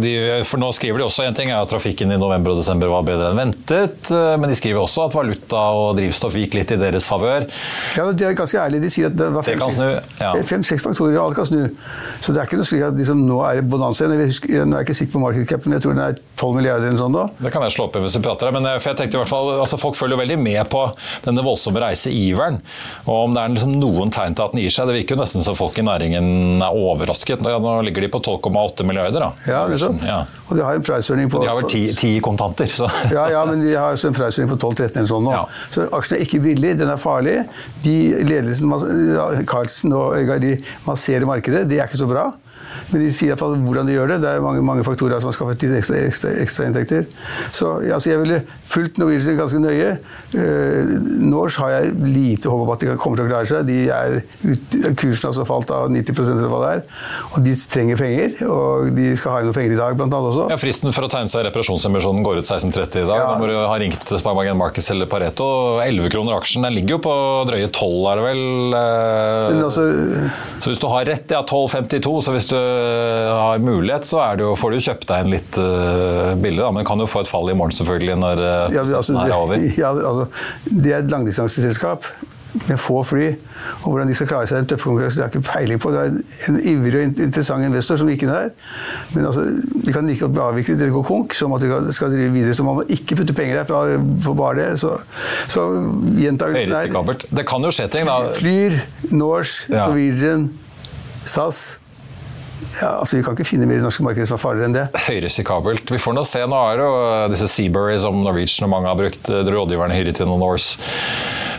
de, 0.03 0.11
for 0.45 0.61
nå 0.61 0.69
skriver 0.75 1.01
de 1.01 1.07
også 1.07 1.25
en 1.25 1.37
ting 1.37 1.49
er 1.49 1.57
at 1.57 1.71
trafikken 1.71 2.11
i 2.13 2.19
november 2.21 2.53
og 2.53 2.59
desember 2.59 2.91
var 2.91 3.05
bedre 3.07 3.31
enn 3.31 3.39
ventet, 3.39 4.11
men 4.11 4.51
de 4.51 4.57
skriver 4.57 4.83
også 4.83 5.07
at 5.07 5.17
valuta 5.17 5.63
og 5.73 5.95
drivstoff 5.97 6.37
gikk 6.37 6.57
litt 6.59 6.73
i 6.75 6.79
deres 6.81 7.07
favør. 7.09 7.47
Ja, 7.97 8.05
de 8.11 8.27
er 8.27 8.37
ganske 8.37 8.59
ærlige. 8.61 8.85
De 8.85 8.91
sier 8.93 9.09
at 9.09 9.17
det 9.17 9.31
var 9.33 9.47
fem-seks 9.47 10.77
ja. 10.77 10.83
faktorer, 10.83 11.17
og 11.17 11.23
alt 11.29 11.39
kan 11.39 11.49
snu. 11.49 11.63
Så 12.21 12.35
det 12.35 12.41
er 12.41 12.49
ikke 12.49 12.59
noe 12.61 12.69
slik 12.69 12.85
at 12.85 12.99
liksom, 12.99 13.23
nå 13.25 13.39
er 13.47 13.61
det 13.61 13.67
bonanza. 13.71 14.09
Nå 14.09 14.19
er 14.19 14.29
jeg 14.29 14.85
ikke 14.85 14.97
sikker 14.97 15.17
på 15.17 15.23
market 15.23 15.49
cap, 15.49 15.65
men 15.65 15.77
jeg 15.77 15.85
tror 15.85 15.97
den 15.97 16.03
er 16.05 16.19
12 16.35 16.59
milliarder 16.59 16.89
eller 16.91 17.01
sånn 17.01 17.15
da. 17.15 17.25
Det 17.41 17.53
kan 17.53 17.65
jeg 17.65 17.75
slå 17.75 17.87
opp 17.87 17.97
i 17.97 18.03
hvis 18.05 18.17
vi 18.19 18.23
prater 18.25 18.53
men 18.55 18.67
for 18.79 18.91
jeg 18.91 18.99
tenkte 18.99 19.17
i 19.17 19.21
hvert 19.21 19.31
fall, 19.31 19.51
altså 19.59 19.79
Folk 19.79 19.97
følger 19.97 20.15
jo 20.15 20.21
veldig 20.21 20.37
med 20.41 20.61
på 20.71 20.81
denne 21.25 21.43
voldsomme 21.45 21.81
reiseiveren. 21.83 22.57
Og 23.05 23.15
om 23.27 23.35
det 23.35 23.41
er 23.41 23.53
liksom 23.53 23.75
noen 23.81 24.13
tegn 24.13 24.37
til 24.37 24.45
at 24.47 24.55
den 24.55 24.63
gir 24.63 24.73
seg. 24.73 24.89
Det 24.89 24.95
virker 24.99 25.17
jo 25.17 25.21
nesten 25.21 25.45
som 25.45 25.57
folk 25.57 25.74
i 25.81 25.85
næringen 25.85 26.61
er 26.63 26.75
overrasket. 26.75 27.43
Nå 27.45 27.73
ligger 27.87 28.05
de 28.05 28.09
på 28.13 28.21
12,8 28.23 28.85
milliarder. 28.87 29.27
da. 29.27 29.31
Ja, 29.47 29.65
liksom. 29.71 29.99
Ja. 30.05 30.21
Og 30.47 30.57
de 30.57 30.63
har 30.65 30.77
en 30.77 30.85
prisordning 30.85 31.29
på 31.31 31.41
De 31.43 31.49
har 31.49 31.59
vel 31.59 31.95
ti, 31.97 32.13
kontanter. 32.23 32.69
Så. 32.71 32.89
ja, 33.15 33.27
ja, 33.33 33.43
men 33.49 33.63
de 33.65 33.73
har 33.75 33.95
også 33.95 34.11
en 34.11 34.17
prisordning 34.17 34.53
på 34.53 34.59
12-13 34.71 35.01
eller 35.01 35.11
sånn 35.11 35.27
nå. 35.27 35.35
Ja. 35.35 35.43
Så 35.73 35.87
aksjen 35.95 36.19
er 36.19 36.25
ikke 36.27 36.41
billig, 36.45 36.75
den 36.79 36.91
er 36.91 37.01
farlig. 37.01 37.37
De 37.85 37.97
ledelsen, 38.27 38.73
Carlsen 39.49 39.95
og 39.95 40.17
Øygard 40.19 40.43
de 40.45 40.55
masserer 40.87 41.27
markedet. 41.29 41.65
Det 41.69 41.79
er 41.79 41.89
ikke 41.89 42.03
så 42.03 42.09
bra. 42.09 42.29
Men 42.91 43.01
de 43.01 43.09
sier 43.13 43.33
iallfall 43.33 43.55
hvordan 43.65 43.89
de 43.89 43.95
gjør 43.95 44.13
det. 44.13 44.19
Det 44.23 44.31
er 44.31 44.43
mange, 44.43 44.61
mange 44.65 44.85
faktorer 44.85 45.21
som 45.21 45.31
har 45.31 45.37
skaffet 45.37 45.65
litt 45.65 45.77
ekstra, 45.79 45.99
ekstra, 46.05 46.33
ekstra, 46.43 46.67
inntekter. 46.69 47.07
Så 47.55 47.71
altså, 47.81 48.11
jeg 48.11 48.21
ville 48.21 48.41
fulgt 48.65 48.99
Norwegian 49.01 49.39
ganske 49.39 49.61
nøye. 49.61 49.95
Uh, 50.35 50.93
Norse 51.25 51.61
har 51.63 51.73
jeg 51.75 51.95
lite 52.03 52.51
håp 52.51 52.65
om 52.65 52.73
at 52.75 52.83
de 52.83 52.95
kommer 53.01 53.19
til 53.19 53.27
å 53.27 53.31
klare 53.31 53.49
seg. 53.49 53.65
De 53.69 53.79
er, 53.93 54.19
kursen 54.99 55.27
har 55.27 55.31
altså 55.31 55.47
falt 55.47 55.73
av 55.73 55.89
90 55.93 56.21
eller 56.25 56.51
hva 56.51 56.61
det 56.63 56.71
er. 56.75 56.83
Og 57.31 57.45
de 57.45 57.55
trenger 57.75 58.01
penger. 58.01 58.37
Og 58.49 58.91
de 58.95 59.09
skal 59.19 59.35
ha 59.35 59.41
inn 59.41 59.49
noen 59.49 59.57
penger 59.57 59.75
i 59.75 59.79
dag, 59.79 59.97
blant 59.97 60.13
annet 60.13 60.31
også. 60.31 60.47
Ja, 60.53 60.59
Fristen 60.61 60.93
for 60.95 61.07
å 61.07 61.11
tegne 61.11 61.31
seg 61.31 61.47
reparasjonsemisjonen 61.49 62.25
går 62.25 62.41
ut 62.41 62.49
16.30 62.49 63.03
i 63.03 63.07
dag. 63.09 63.21
Ja. 63.21 63.31
Da 63.33 63.41
må 63.41 63.49
du 63.49 63.55
ha 63.57 63.75
ringt 63.81 64.05
Sparebanken 64.05 64.59
Markets 64.59 64.91
eller 64.93 65.09
Pareto. 65.09 65.49
11 65.83 66.11
kroner 66.13 66.37
aksjen. 66.37 66.65
Den 66.65 66.75
ligger 66.77 66.97
jo 66.97 67.01
på 67.07 67.15
drøye 67.49 67.69
12, 67.71 67.97
er 68.11 68.21
det 68.21 68.25
vel? 68.29 68.43
Uh, 68.75 69.65
altså, 69.65 69.87
så 70.61 70.71
hvis 70.71 70.81
du 70.81 70.87
har 70.91 71.07
rett, 71.09 71.27
ja 71.31 71.41
12,52. 71.45 72.15
Så 72.25 72.35
hvis 72.35 72.49
du 72.51 72.57
har 72.75 73.63
mulighet, 73.63 74.05
så 74.07 74.21
det 74.37 74.45
jo, 74.45 74.53
får 74.59 74.75
du 74.75 74.83
kjøpt 74.87 75.09
deg 75.09 75.25
en 75.25 75.33
litt 75.33 75.59
uh, 75.59 76.35
billig. 76.39 76.61
Da. 76.61 76.71
Men 76.75 76.85
du 76.85 76.89
kan 76.89 77.01
jo 77.01 77.09
få 77.09 77.25
et 77.25 77.31
fall 77.31 77.51
i 77.51 77.57
morgen, 77.57 77.75
selvfølgelig, 77.75 78.15
når 78.21 78.43
uh, 78.43 78.75
ja, 78.75 78.85
altså, 78.85 79.17
er 79.23 79.35
over. 79.35 79.67
Ja, 79.81 79.91
altså, 79.91 80.25
det 80.69 80.93
er 80.93 81.03
et 81.03 81.11
langdistanseselskap 81.11 82.07
med 82.55 82.77
få 82.79 83.03
fly. 83.03 83.27
Og 83.83 83.91
hvordan 83.91 84.07
de 84.07 84.15
skal 84.15 84.29
klare 84.29 84.47
seg 84.47 84.59
i 84.59 84.63
en 84.63 84.69
tøff 84.69 84.85
konkurranse, 84.87 85.17
det 85.17 85.25
har 85.25 85.31
jeg 85.31 85.41
ikke 85.41 85.51
peiling 85.51 85.81
på. 85.81 85.91
Det 85.91 86.01
er 86.01 86.51
en 86.51 86.59
ivrig 86.71 87.01
og 87.01 87.21
interessant 87.25 87.67
investor 87.67 87.99
som 87.99 88.09
gikk 88.09 88.25
inn 88.25 88.31
der. 88.31 88.51
Men 89.13 89.27
altså, 89.29 89.45
de 89.85 89.93
kan 89.93 90.07
like 90.07 90.23
godt 90.23 90.35
bli 90.35 90.43
avviklet 90.45 90.79
eller 90.79 90.95
gå 90.95 91.03
konk, 91.09 91.35
som 91.37 91.55
at 91.57 91.65
de 91.65 91.95
skal 91.95 92.13
drive 92.13 92.31
videre. 92.33 92.55
Så 92.55 92.67
man 92.67 92.79
må 92.79 92.85
ikke 92.89 93.19
putte 93.19 93.35
penger 93.37 93.61
der 93.61 93.69
for, 93.69 93.95
for 94.23 94.39
bare 94.39 94.59
det. 94.61 94.69
Så, 94.79 94.95
så 95.51 95.67
gjentakelsen 96.21 96.75
er 96.79 97.25
Det 97.41 97.47
kan 97.47 97.65
jo 97.67 97.73
skje 97.75 97.89
ting, 97.91 98.07
da. 98.09 98.21
Flyr, 98.35 98.79
Norse, 99.11 99.67
ja. 99.69 99.87
Norwegian, 99.87 100.49
SAS. 101.23 101.79
Ja, 102.81 102.91
altså 102.99 103.17
Vi 103.17 103.23
kan 103.23 103.35
ikke 103.35 103.47
finne 103.47 103.67
mer 103.69 103.79
i 103.79 103.83
norske 103.83 104.03
markeder 104.05 104.27
som 104.29 104.37
er 104.37 104.41
farligere 104.41 104.69
enn 104.71 104.77
det. 104.77 104.85
Høyrisikabelt. 105.07 105.91
Vi 105.91 106.01
får 106.01 106.15
nå 106.17 106.23
se. 106.27 106.43
Nå 106.49 106.61
er 106.71 106.81
det 106.81 107.35
disse 107.35 107.49
Seabury 107.51 107.97
som 108.01 108.21
Norwegian 108.23 108.67
og 108.67 108.73
mange 108.73 108.91
har 108.91 108.99
brukt, 108.99 109.29
eh, 109.29 109.43
rådgiverne 109.55 109.97
hyret 109.97 110.21
inn 110.23 110.31
noen 110.31 110.43
Norse 110.43 110.79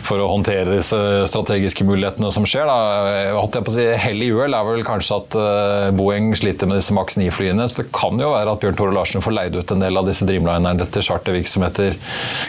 for 0.07 0.23
å 0.23 0.29
håndtere 0.31 0.71
disse 0.71 0.97
strategiske 1.29 1.85
mulighetene 1.87 2.31
som 2.33 2.45
skjer. 2.47 2.69
Da. 2.69 3.63
Si, 3.73 3.85
Hell 3.99 4.23
i 4.23 4.29
uhell 4.33 4.55
er 4.55 4.67
vel 4.67 4.85
kanskje 4.87 5.19
at 5.19 5.37
uh, 5.37 5.89
Boeing 5.97 6.31
sliter 6.37 6.69
med 6.69 6.79
disse 6.79 6.95
Max 6.95 7.17
9-flyene. 7.19 7.67
Så 7.67 7.83
det 7.83 7.89
kan 7.95 8.19
jo 8.21 8.31
være 8.33 8.53
at 8.53 8.63
Bjørn 8.63 8.79
Tore 8.79 8.95
Larsen 8.95 9.23
får 9.23 9.35
leid 9.35 9.57
ut 9.57 9.73
en 9.75 9.83
del 9.83 9.99
av 9.99 10.07
disse 10.07 10.27
Dreamlinerne 10.27 10.87
til 10.87 11.05
chartervirksomheter. 11.07 11.97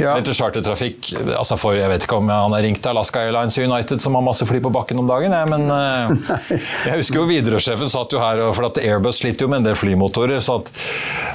Ja. 0.01 0.15
Eller 0.15 0.27
til 0.29 0.39
chartertrafikk. 0.39 1.13
Altså 1.35 1.59
for, 1.61 1.79
jeg 1.79 1.91
vet 1.91 2.07
ikke 2.07 2.21
om 2.21 2.31
han 2.33 2.55
har 2.55 2.65
ringt 2.65 2.83
til 2.85 2.95
Alaska 2.95 3.25
Airlines 3.27 3.59
United, 3.59 4.03
som 4.05 4.19
har 4.19 4.27
masse 4.27 4.47
fly 4.49 4.63
på 4.65 4.73
bakken 4.75 5.03
om 5.03 5.11
dagen, 5.11 5.35
jeg, 5.35 5.51
men 5.51 5.67
uh, 5.71 6.49
jeg 6.89 7.03
husker 7.03 7.21
jo 7.21 7.27
Widerøe-sjefen 7.29 7.91
satt 7.91 8.15
jo 8.15 8.23
her, 8.23 8.43
for 8.57 8.71
at 8.71 8.81
Airbus 8.83 9.23
sliter 9.23 9.47
jo 9.47 9.53
med 9.53 9.63
en 9.63 9.71
del 9.71 9.79
flymotorer. 9.79 10.41
så 10.45 10.61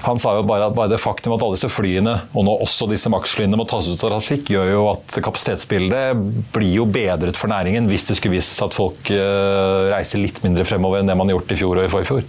Han 0.07 0.21
sa 0.21 0.37
jo 0.37 0.47
bare 0.47 0.69
at 0.69 0.77
bare 0.77 0.91
det 0.93 1.01
faktum 1.01 1.35
at 1.35 1.43
alle 1.43 1.57
disse 1.57 1.71
flyene, 1.71 2.15
og 2.33 2.47
nå 2.47 2.55
også 2.63 2.87
disse 2.91 3.11
Max-flyene, 3.11 3.59
må 3.59 3.67
tas 3.69 3.87
ut 3.89 3.99
av 4.07 4.15
trafikk, 4.15 4.53
gjør 4.55 4.71
jo 4.73 4.87
at 4.93 5.19
kapasitetsbildet 5.23 6.12
blir 6.53 6.73
jo 6.79 6.85
bedret 6.89 7.37
for 7.39 7.51
næringen 7.51 7.87
hvis 7.91 8.07
det 8.09 8.17
skulle 8.19 8.37
vise 8.37 8.65
at 8.65 8.75
folk 8.75 9.11
eh, 9.13 9.89
reiser 9.91 10.21
litt 10.21 10.41
mindre 10.45 10.65
fremover 10.67 11.01
enn 11.01 11.09
det 11.09 11.17
man 11.19 11.29
har 11.29 11.39
gjort 11.39 11.53
i 11.55 11.59
fjor 11.59 11.81
og 11.81 11.87
i 11.87 11.91
forfjor. 11.91 12.27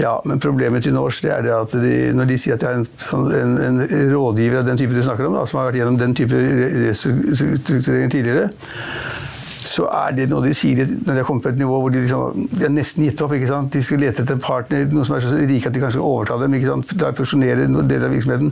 Ja, 0.00 0.14
men 0.28 0.40
problemet 0.42 0.84
til 0.86 0.94
Norsk 0.94 1.26
er 1.28 1.44
det 1.44 1.54
at 1.56 1.74
de, 1.82 1.94
når 2.16 2.30
de 2.30 2.38
sier 2.40 2.56
at 2.56 2.64
de 2.64 2.68
er 2.70 2.80
en, 2.80 2.86
sånn, 3.04 3.26
en, 3.36 3.56
en, 3.66 3.80
rådgiver 4.12 4.62
av 4.62 4.68
den 4.68 4.80
type 4.80 4.96
du 4.96 5.02
snakker 5.04 5.28
om, 5.28 5.36
da, 5.38 5.46
som 5.48 5.60
har 5.60 5.70
vært 5.70 5.80
gjennom 5.80 5.98
den 6.00 6.14
type 6.16 6.44
restrukturering 6.86 8.12
tidligere, 8.12 8.48
så 9.70 9.86
er 9.94 10.14
det 10.16 10.26
noe 10.30 10.42
de 10.42 10.52
sier 10.56 10.80
når 10.82 11.12
de 11.12 11.18
har 11.20 11.26
kommet 11.28 11.44
på 11.44 11.52
et 11.52 11.58
nivå 11.60 11.76
hvor 11.82 11.92
de, 11.94 12.00
liksom, 12.02 12.46
de 12.50 12.64
har 12.64 12.72
nesten 12.74 13.04
gitt 13.06 13.20
opp. 13.22 13.34
ikke 13.36 13.50
sant? 13.50 13.70
De 13.74 13.82
skal 13.84 14.00
lete 14.02 14.24
etter 14.24 14.36
en 14.36 14.42
partner, 14.42 14.86
noen 14.90 15.06
som 15.06 15.16
er 15.16 15.24
så 15.24 15.36
rike 15.36 15.70
at 15.70 15.76
de 15.76 15.82
kanskje 15.82 16.02
overtar 16.02 16.40
dem. 16.42 16.56
ikke 16.58 16.70
sant? 16.72 16.94
Da 16.98 17.12
fusjonerer 17.16 17.66
en 17.66 17.78
del 17.88 18.06
av 18.06 18.14
virksomheten. 18.14 18.50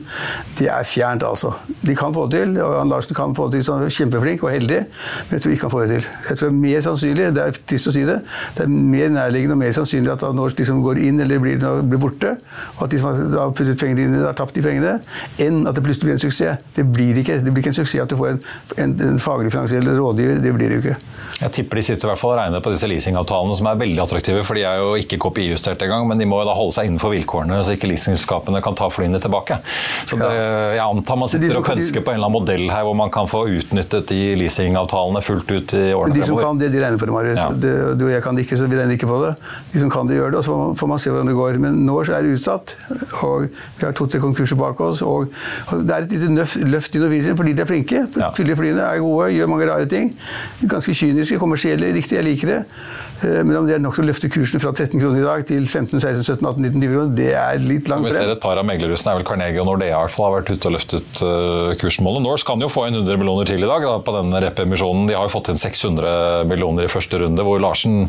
Det 0.60 0.68
er 0.70 0.86
fjernt, 0.86 1.26
altså. 1.26 1.54
De 1.82 1.96
kan 1.98 2.14
få 2.14 2.26
det 2.30 2.42
til, 2.42 2.54
og 2.62 2.76
Jan 2.76 2.92
Larsen 2.92 3.18
kan 3.18 3.34
få 3.36 3.48
det 3.48 3.58
til, 3.58 3.66
sånn 3.68 3.86
kjempeflink 3.98 4.44
og 4.46 4.52
heldig, 4.54 4.80
men 4.84 5.34
jeg 5.34 5.44
tror 5.44 5.56
ikke 5.56 5.68
han 5.68 5.74
får 5.74 5.84
det 5.84 5.96
til. 5.96 6.08
Jeg 6.28 6.40
tror 6.40 6.48
det 6.48 6.54
er 6.54 6.60
mer 6.62 6.86
sannsynlig, 6.86 7.28
det 7.38 7.44
er 7.44 7.60
trist 7.72 7.90
å 7.90 7.94
si 7.96 8.04
det, 8.08 8.18
det 8.58 8.66
er 8.66 8.72
mer 8.94 9.12
nærliggende 9.16 9.58
og 9.58 9.62
mer 9.64 9.74
sannsynlig 9.76 10.14
at 10.14 10.26
Norsk 10.38 10.62
liksom 10.62 10.82
går 10.84 11.02
inn 11.08 11.22
eller 11.24 11.42
blir, 11.42 11.58
blir 11.58 12.02
borte, 12.02 12.36
og 12.76 12.86
at 12.86 12.94
de 12.94 13.02
som 13.02 13.18
har 13.34 13.54
puttet 13.56 13.80
pengene 13.80 14.06
inn 14.06 14.26
har 14.28 14.36
tapt 14.38 14.54
de 14.54 14.64
pengene, 14.64 14.98
enn 15.42 15.64
at 15.66 15.76
det 15.76 15.84
plutselig 15.86 16.10
blir 16.10 16.18
en 16.18 16.22
suksess. 16.22 16.64
Det 16.76 16.86
blir 16.86 17.18
ikke, 17.24 17.40
det 17.42 17.52
blir 17.52 17.64
ikke 17.64 17.74
en 17.74 17.80
suksess 17.80 18.04
at 18.04 18.12
du 18.12 18.18
får 18.20 18.36
en, 18.36 18.42
en, 18.84 18.96
en 19.10 19.22
faglig 19.22 19.52
finansiell 19.54 19.88
rådgiver. 19.98 20.42
Det 20.44 20.54
blir 20.54 20.70
det 20.70 20.78
jo 20.78 20.84
ikke. 20.86 21.07
Jeg 21.38 21.52
tipper 21.54 21.78
de 21.78 21.82
sitter 21.86 22.08
i 22.08 22.10
hvert 22.10 22.18
fall 22.18 22.32
og 22.32 22.38
regner 22.40 22.62
på 22.64 22.72
disse 22.72 22.88
leasingavtalene 22.90 23.54
som 23.58 23.68
er 23.70 23.78
veldig 23.78 24.00
attraktive, 24.02 24.42
for 24.46 24.58
de 24.58 24.64
er 24.66 24.80
jo 24.82 24.94
ikke 24.98 25.20
KPI-justert 25.22 25.82
engang, 25.86 26.06
men 26.10 26.18
de 26.18 26.26
må 26.26 26.40
da 26.46 26.54
holde 26.56 26.74
seg 26.74 26.88
innenfor 26.88 27.12
vilkårene, 27.14 27.60
så 27.62 27.76
ikke 27.76 27.90
leasingselskapene 27.92 28.62
kan 28.64 28.74
ta 28.78 28.88
flyene 28.90 29.20
tilbake. 29.22 29.60
Så 30.08 30.18
det, 30.18 30.30
jeg 30.74 30.82
antar 30.82 31.20
man 31.20 31.30
sitter 31.30 31.60
og 31.60 31.66
pønsker 31.68 32.02
på 32.02 32.14
en 32.14 32.18
eller 32.18 32.30
annen 32.30 32.38
modell 32.40 32.64
her 32.72 32.86
hvor 32.88 32.96
man 32.98 33.12
kan 33.14 33.30
få 33.30 33.44
utnyttet 33.54 34.10
de 34.10 34.20
leasingavtalene 34.40 35.22
fullt 35.24 35.52
ut 35.52 35.76
i 35.78 35.84
årene 35.94 36.16
fremover. 36.16 36.16
De 36.18 36.26
som 36.26 36.40
kan 36.42 36.62
det, 36.62 36.72
de 36.74 36.82
regner 36.82 36.98
på 37.00 37.08
det, 37.10 37.14
Marius. 37.14 37.38
Ja. 37.38 37.94
Du 37.98 38.06
og 38.08 38.12
jeg 38.12 38.24
kan 38.24 38.38
det 38.38 38.46
ikke, 38.46 38.58
så 38.58 38.66
vi 38.66 38.80
regner 38.80 38.98
ikke 38.98 39.10
på 39.10 39.20
det. 39.22 39.32
De 39.72 39.82
som 39.84 39.92
kan 39.94 40.10
det, 40.10 40.18
gjør 40.18 40.34
det, 40.34 40.42
og 40.42 40.46
så 40.48 40.58
får 40.80 40.90
man 40.90 41.02
se 41.02 41.12
hvordan 41.14 41.30
det 41.30 41.36
går. 41.38 41.60
Men 41.62 41.80
nå 41.86 42.00
er 42.02 42.26
det 42.26 42.34
utsatt, 42.34 42.74
og 43.22 43.46
vi 43.46 43.86
har 43.86 43.94
to-tre 43.96 44.20
konkurser 44.22 44.58
bak 44.58 44.80
oss. 44.84 45.04
og 45.06 45.30
Det 45.70 45.94
er 45.94 46.08
et 46.08 46.14
lite 46.16 46.66
løft 46.66 46.98
i 46.98 47.02
Norwegian 47.02 47.38
fordi 47.38 47.54
de 47.54 47.64
er 47.64 47.70
flinke. 47.70 48.04
Ja. 48.18 48.30
Flyene, 48.34 48.82
er 48.82 49.02
gode, 49.04 49.30
gjør 49.36 49.50
mange 49.50 49.70
rare 49.70 49.86
ting. 49.90 50.10
Ganske 50.66 50.87
kyniske, 50.96 51.38
kommersielle, 51.40 51.92
riktig, 51.96 52.16
jeg 52.18 52.26
liker 52.26 52.52
det. 52.52 52.58
Eh, 53.24 53.40
men 53.42 53.56
om 53.58 53.66
det 53.66 53.74
er 53.76 53.82
nok 53.82 53.96
til 53.96 54.04
å 54.04 54.08
løfte 54.08 54.30
kursen 54.30 54.62
fra 54.62 54.70
13 54.74 55.00
kroner 55.00 55.22
i 55.22 55.26
dag 55.26 55.44
til 55.48 55.64
15, 55.66 55.98
16, 55.98 56.22
17, 56.22 56.46
18, 56.46 56.66
19 56.68 56.84
kroner, 56.92 57.12
det 57.18 57.30
er 57.34 57.58
litt 57.62 57.90
langt 57.90 58.06
frem. 58.06 58.12
Vi 58.12 58.16
ser 58.16 58.32
et 58.34 58.42
par 58.42 58.60
av 58.60 58.66
meglerhusene, 58.68 59.14
er 59.14 59.20
vel 59.20 59.26
Carnegie 59.28 59.62
og 59.62 59.68
Nordea 59.68 59.90
i 59.90 59.96
hvert 59.96 60.14
fall, 60.14 60.28
har 60.28 60.36
vært 60.38 60.52
ute 60.54 60.70
og 60.70 60.76
løftet 60.76 61.22
uh, 61.24 61.72
kursmålet. 61.80 62.24
Norse 62.24 62.46
kan 62.48 62.62
jo 62.62 62.70
få 62.72 62.86
inn 62.88 62.98
100 63.00 63.20
millioner 63.20 63.48
til 63.50 63.64
i 63.64 63.70
dag 63.70 63.86
da, 63.86 63.96
på 64.04 64.14
denne 64.14 64.42
rep-emisjonen. 64.44 65.08
De 65.10 65.16
har 65.18 65.26
jo 65.26 65.34
fått 65.34 65.50
inn 65.52 65.60
600 65.60 66.46
millioner 66.48 66.86
i 66.86 66.92
første 66.92 67.22
runde, 67.24 67.46
hvor 67.46 67.60
Larsen 67.62 68.06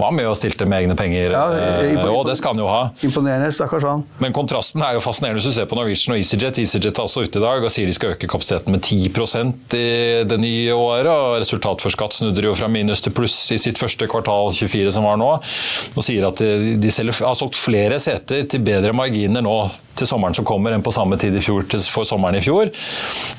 var 0.00 0.12
med 0.16 0.28
og 0.28 0.36
stilte 0.38 0.68
med 0.68 0.84
egne 0.84 0.98
penger. 0.98 1.36
Ja, 1.36 1.46
uh, 1.48 2.10
og 2.12 2.26
det 2.28 2.36
skal 2.40 2.54
han 2.54 2.64
jo 2.64 2.68
ha. 2.70 2.82
Imponerende, 3.06 3.48
stakkars 3.54 3.88
han. 3.88 4.04
Men 4.20 4.36
kontrasten 4.36 4.84
er 4.84 4.98
jo 4.98 5.04
fascinerende 5.04 5.40
hvis 5.40 5.48
du 5.48 5.56
ser 5.56 5.70
på 5.70 5.78
Norwegian 5.78 6.16
og 6.16 6.20
EasyJet. 6.20 6.60
EasyJet 6.64 6.92
er 6.92 7.06
også 7.06 7.24
ute 7.24 7.40
i 7.40 7.44
dag 7.44 7.64
og 7.64 7.72
sier 7.72 7.88
de 7.88 7.96
skal 7.96 8.14
øke 8.16 8.28
kapasiteten 8.28 8.76
med 8.76 8.84
10% 8.84 9.76
i 9.78 9.88
det 10.28 10.40
nye 10.42 10.76
året. 10.76 11.10
og 11.10 11.40
Resultat 11.40 11.80
for 11.80 11.94
skatt 11.94 12.19
snudde 12.20 12.46
jo 12.46 12.56
fra 12.58 12.70
minus 12.70 13.02
til 13.04 13.14
pluss 13.16 13.36
i 13.54 13.60
sitt 13.60 13.80
første 13.80 14.08
kvartal 14.10 14.52
24 14.56 14.94
som 14.96 15.08
var 15.08 15.20
nå 15.20 15.30
og 15.40 16.02
sier 16.04 16.28
at 16.28 16.40
de 16.40 16.92
selger, 16.92 17.16
har 17.26 17.38
solgt 17.38 17.58
flere 17.58 18.00
seter 18.02 18.46
til 18.50 18.64
bedre 18.64 18.94
marginer 18.96 19.44
nå 19.44 19.56
til 20.00 20.08
sommeren 20.10 20.36
som 20.36 20.46
kommer, 20.48 20.74
enn 20.74 20.84
på 20.84 20.92
samme 20.94 21.18
tid 21.20 21.36
i 21.36 21.42
fjor 21.44 21.66
for 21.90 22.08
sommeren 22.08 22.38
i 22.38 22.44
fjor. 22.44 22.70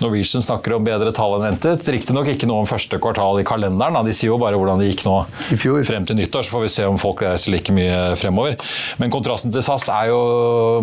Norwegian 0.02 0.44
snakker 0.46 0.78
om 0.78 0.86
bedre 0.86 1.14
tall 1.16 1.38
enn 1.38 1.46
ventet. 1.50 1.88
Riktignok 1.94 2.30
ikke 2.34 2.50
noe 2.50 2.64
om 2.64 2.70
første 2.70 3.00
kvartal 3.02 3.42
i 3.42 3.48
kalenderen, 3.48 4.00
de 4.06 4.16
sier 4.16 4.32
jo 4.32 4.40
bare 4.42 4.58
hvordan 4.60 4.82
det 4.82 4.92
gikk 4.92 5.06
nå 5.08 5.18
I 5.54 5.60
fjor. 5.60 5.82
frem 5.88 6.06
til 6.08 6.18
nyttår. 6.20 6.46
Så 6.46 6.56
får 6.56 6.66
vi 6.66 6.72
se 6.74 6.88
om 6.90 7.00
folk 7.02 7.24
reiser 7.26 7.54
like 7.54 7.74
mye 7.76 8.00
fremover. 8.20 8.58
Men 9.02 9.14
kontrasten 9.14 9.54
til 9.54 9.64
SAS 9.66 9.88
er 9.94 10.12
jo 10.12 10.22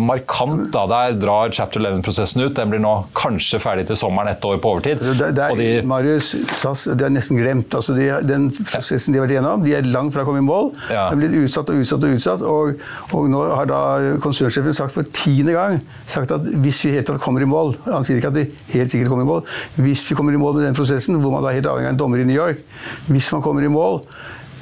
markant. 0.03 0.69
da. 0.73 0.85
Der 0.89 1.17
drar 1.19 1.51
chapter 1.55 1.81
11-prosessen 1.81 2.43
ut. 2.45 2.55
Den 2.57 2.71
blir 2.73 2.81
nå 2.83 2.93
kanskje 3.17 3.59
ferdig 3.61 3.87
til 3.89 3.99
sommeren, 3.99 4.31
ett 4.33 4.45
år 4.45 4.59
på 4.61 4.73
overtid. 4.75 5.01
Det, 5.03 5.31
det 5.37 5.45
er, 5.45 5.55
de, 5.59 5.69
Marius, 5.87 6.31
SAS 6.59 6.87
det 6.95 7.07
er 7.07 7.13
nesten 7.13 7.39
glemt. 7.39 7.73
Altså, 7.75 7.95
de, 7.97 8.09
den 8.27 8.49
prosessen 8.59 9.13
de 9.13 9.21
har 9.21 9.27
vært 9.27 9.35
igjennom, 9.37 9.65
de 9.65 9.75
er 9.77 9.87
langt 9.89 10.15
fra 10.15 10.25
å 10.25 10.29
komme 10.29 10.43
i 10.43 10.47
mål. 10.47 10.71
Ja. 10.89 11.07
De 11.09 11.17
er 11.17 11.21
blitt 11.23 11.37
utsatt 11.43 11.71
og 11.71 11.83
utsatt 11.83 12.05
og 12.07 12.15
utsatt. 12.17 12.45
Og, 12.49 12.83
og 13.15 13.29
nå 13.31 13.43
har 13.53 13.69
da 13.69 13.81
konsernsjefen 14.23 14.75
sagt 14.77 14.95
for 14.95 15.07
tiende 15.15 15.53
gang 15.55 15.68
sagt 16.09 16.33
at 16.35 16.47
hvis 16.63 16.81
vi 16.85 16.95
helt 16.95 17.07
tatt 17.09 17.21
kommer 17.21 17.43
i 17.43 17.49
mål 17.49 17.75
Han 17.85 18.05
sier 18.07 18.19
ikke 18.19 18.31
at 18.31 18.37
de 18.37 18.45
helt 18.73 18.91
sikkert 18.91 19.11
kommer 19.11 19.25
i 19.25 19.29
mål. 19.29 19.45
Hvis 19.79 20.07
vi 20.09 20.17
kommer 20.17 20.35
i 20.35 20.41
mål 20.41 20.57
med 20.57 20.67
den 20.69 20.77
prosessen, 20.77 21.19
hvor 21.21 21.33
man 21.33 21.45
da 21.45 21.53
helt 21.55 21.69
avhengig 21.69 21.91
av 21.91 21.95
en 21.95 22.01
dommer 22.01 22.21
i 22.21 22.27
New 22.27 22.37
York 22.37 22.61
Hvis 23.09 23.31
man 23.35 23.43
kommer 23.45 23.65
i 23.65 23.71
mål 23.71 24.01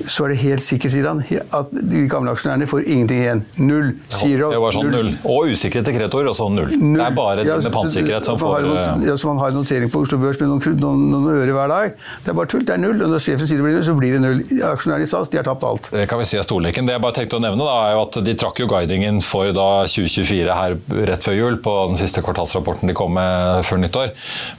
så 0.05 0.27
er 0.27 0.33
det 0.33 0.37
helt 0.43 0.61
sikkert, 0.61 0.93
sier 0.93 1.07
han, 1.09 1.21
at 1.57 1.71
de 1.73 2.03
gamle 2.11 2.33
aksjonærene 2.35 2.67
får 2.69 2.85
ingenting 2.85 3.21
igjen. 3.23 3.41
Null. 3.57 3.89
Zero. 4.13 4.51
Det 4.53 4.59
var 4.61 4.75
sånn 4.75 4.91
null. 4.93 5.09
Og 5.25 5.53
usikret 5.53 5.87
til 5.87 5.95
kreditor, 5.95 6.27
også 6.29 6.49
null. 6.53 6.73
null. 6.77 6.99
Det 6.99 7.05
er 7.07 7.15
bare 7.17 7.45
ja, 7.47 7.57
med 7.63 7.73
pantsikkerhet 7.73 8.27
som 8.27 8.37
får 8.41 8.67
eh, 8.67 9.07
Ja, 9.07 9.15
Så 9.17 9.29
man 9.31 9.41
har 9.41 9.53
en 9.53 9.57
notering 9.57 9.91
på 9.93 10.03
Oslo 10.05 10.19
Børs 10.21 10.39
med 10.41 10.51
noen, 10.51 10.77
noen, 10.83 11.05
noen, 11.13 11.29
øre 11.33 11.55
hver 11.55 11.73
dag. 11.73 11.97
Det 12.25 12.33
er 12.33 12.37
bare 12.37 12.51
tull. 12.53 12.65
Det 12.67 12.75
er 12.75 12.83
null. 12.83 13.01
Og 13.01 13.13
når 13.13 13.23
sjefen 13.25 13.49
sier 13.49 13.61
det 13.61 13.65
blir 13.65 13.77
null, 13.79 13.87
så 13.87 13.97
blir 13.97 14.17
det 14.17 14.21
null. 14.23 14.43
Aksjonærene 14.69 15.07
i 15.07 15.09
SAS 15.09 15.33
de 15.33 15.41
har 15.41 15.47
tapt 15.47 15.65
alt. 15.67 15.91
Det 15.95 16.05
kan 16.11 16.21
vi 16.21 16.29
si 16.29 16.39
er 16.39 16.45
storleken. 16.45 16.87
Det 16.87 16.97
jeg 16.97 17.05
bare 17.07 17.17
tenkte 17.17 17.41
å 17.41 17.43
nevne, 17.43 17.65
da, 17.65 17.75
er 17.87 17.97
jo 17.97 18.05
at 18.05 18.21
de 18.29 18.37
trakk 18.37 18.61
jo 18.61 18.69
guidingen 18.69 19.21
for 19.25 19.49
da 19.55 19.67
2024 19.89 20.59
her 20.61 20.77
rett 21.09 21.25
før 21.25 21.37
jul 21.39 21.59
på 21.63 21.75
den 21.91 21.99
siste 21.99 22.21
kvartalsrapporten 22.25 22.91
de 22.91 22.97
kom 22.97 23.17
med 23.17 23.65
før 23.67 23.81
nyttår. 23.81 24.13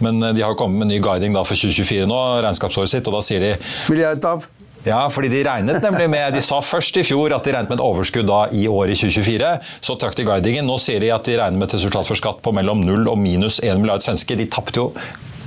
Men 0.04 0.22
eh, 0.22 0.34
de 0.34 0.44
har 0.44 0.54
jo 0.54 0.60
kommet 0.60 0.82
med 0.82 0.92
ny 0.92 1.02
guiding 1.04 1.36
da 1.36 1.46
for 1.46 1.58
2024 1.58 2.08
nå, 2.10 2.22
regnskapsåret 2.44 2.96
sitt, 2.96 3.08
og 3.08 3.20
da 3.20 3.24
sier 3.24 3.44
de 3.44 3.54
Milliardtap. 3.88 4.46
Ja, 4.86 5.00
fordi 5.12 5.30
de 5.32 5.42
regnet 5.46 5.82
nemlig 5.82 6.06
med 6.10 6.34
De 6.36 6.42
sa 6.44 6.60
først 6.64 6.96
i 7.00 7.04
fjor 7.06 7.34
at 7.36 7.46
de 7.46 7.54
regnet 7.54 7.72
med 7.72 7.80
et 7.80 7.84
overskudd 7.84 8.28
da 8.28 8.44
i 8.54 8.66
året 8.70 8.98
2024. 9.00 9.54
Så 9.84 9.96
trakk 10.00 10.18
de 10.18 10.26
guidingen. 10.28 10.68
Nå 10.68 10.78
sier 10.82 11.02
de 11.02 11.12
at 11.14 11.26
de 11.28 11.38
regner 11.40 11.58
med 11.58 11.68
et 11.68 11.78
resultat 11.78 12.08
for 12.08 12.18
skatt 12.18 12.42
på 12.44 12.54
mellom 12.56 12.84
0 12.86 13.08
og 13.10 13.18
minus 13.20 13.60
1 13.64 13.80
milliard 13.82 14.04
svenske. 14.04 14.38
De 14.38 14.48
tapte 14.50 14.80
jo 14.80 14.92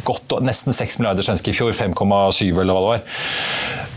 godt 0.07 0.39
nesten 0.41 0.73
6 0.73 0.99
milliarder 0.99 1.25
svenske 1.25 1.53
i 1.53 1.55
fjor. 1.55 1.73
5,7 1.77 2.49
eller 2.49 2.73
hva 2.73 2.81
det 2.81 2.89
var. 2.89 3.03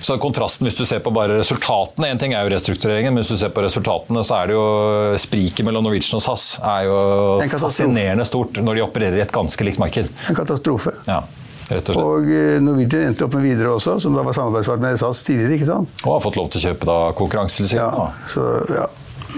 Så 0.04 0.18
kontrasten, 0.20 0.66
hvis 0.68 0.76
du 0.76 0.84
ser 0.84 1.00
på 1.00 1.12
bare 1.14 1.38
resultatene 1.38 2.10
En 2.12 2.18
ting 2.20 2.34
er 2.36 2.44
jo 2.44 2.50
restruktureringen, 2.52 3.14
men 3.14 3.22
hvis 3.22 3.32
du 3.32 3.38
ser 3.40 3.54
på 3.54 3.62
resultatene, 3.64 4.24
så 4.26 4.42
er 4.42 4.50
det 4.50 4.56
jo 4.58 4.64
spriket 5.22 5.64
mellom 5.64 5.86
Norwegian 5.86 6.18
og 6.18 6.24
SAS 6.26 6.58
er 6.60 6.90
jo 6.90 6.98
fascinerende 7.62 8.26
stort 8.28 8.60
når 8.60 8.76
de 8.76 8.84
opererer 8.84 9.16
i 9.20 9.24
et 9.24 9.32
ganske 9.32 9.64
likt 9.64 9.80
marked. 9.80 10.10
En 10.28 10.36
katastrofe. 10.36 10.92
Ja. 11.08 11.22
Rett 11.70 11.88
og, 11.94 12.00
og 12.00 12.26
eh, 12.28 12.58
Norwegian 12.60 13.08
endte 13.08 13.24
opp 13.24 13.36
med 13.38 13.46
Widerøe 13.48 13.78
også, 13.78 13.96
som 14.02 14.16
da 14.16 14.24
var 14.26 14.36
samarbeidspartner 14.36 14.92
med 14.92 15.00
SAS 15.00 15.22
tidligere. 15.24 15.56
ikke 15.56 15.70
sant? 15.70 15.94
Og 16.04 16.16
har 16.16 16.24
fått 16.24 16.36
lov 16.40 16.50
til 16.52 16.60
å 16.60 16.64
kjøpe 16.68 16.90
da 16.90 16.98
konkurransetilsynet. 17.16 17.80
Ja, 17.80 18.10
så, 18.28 18.48
ja. 18.74 18.88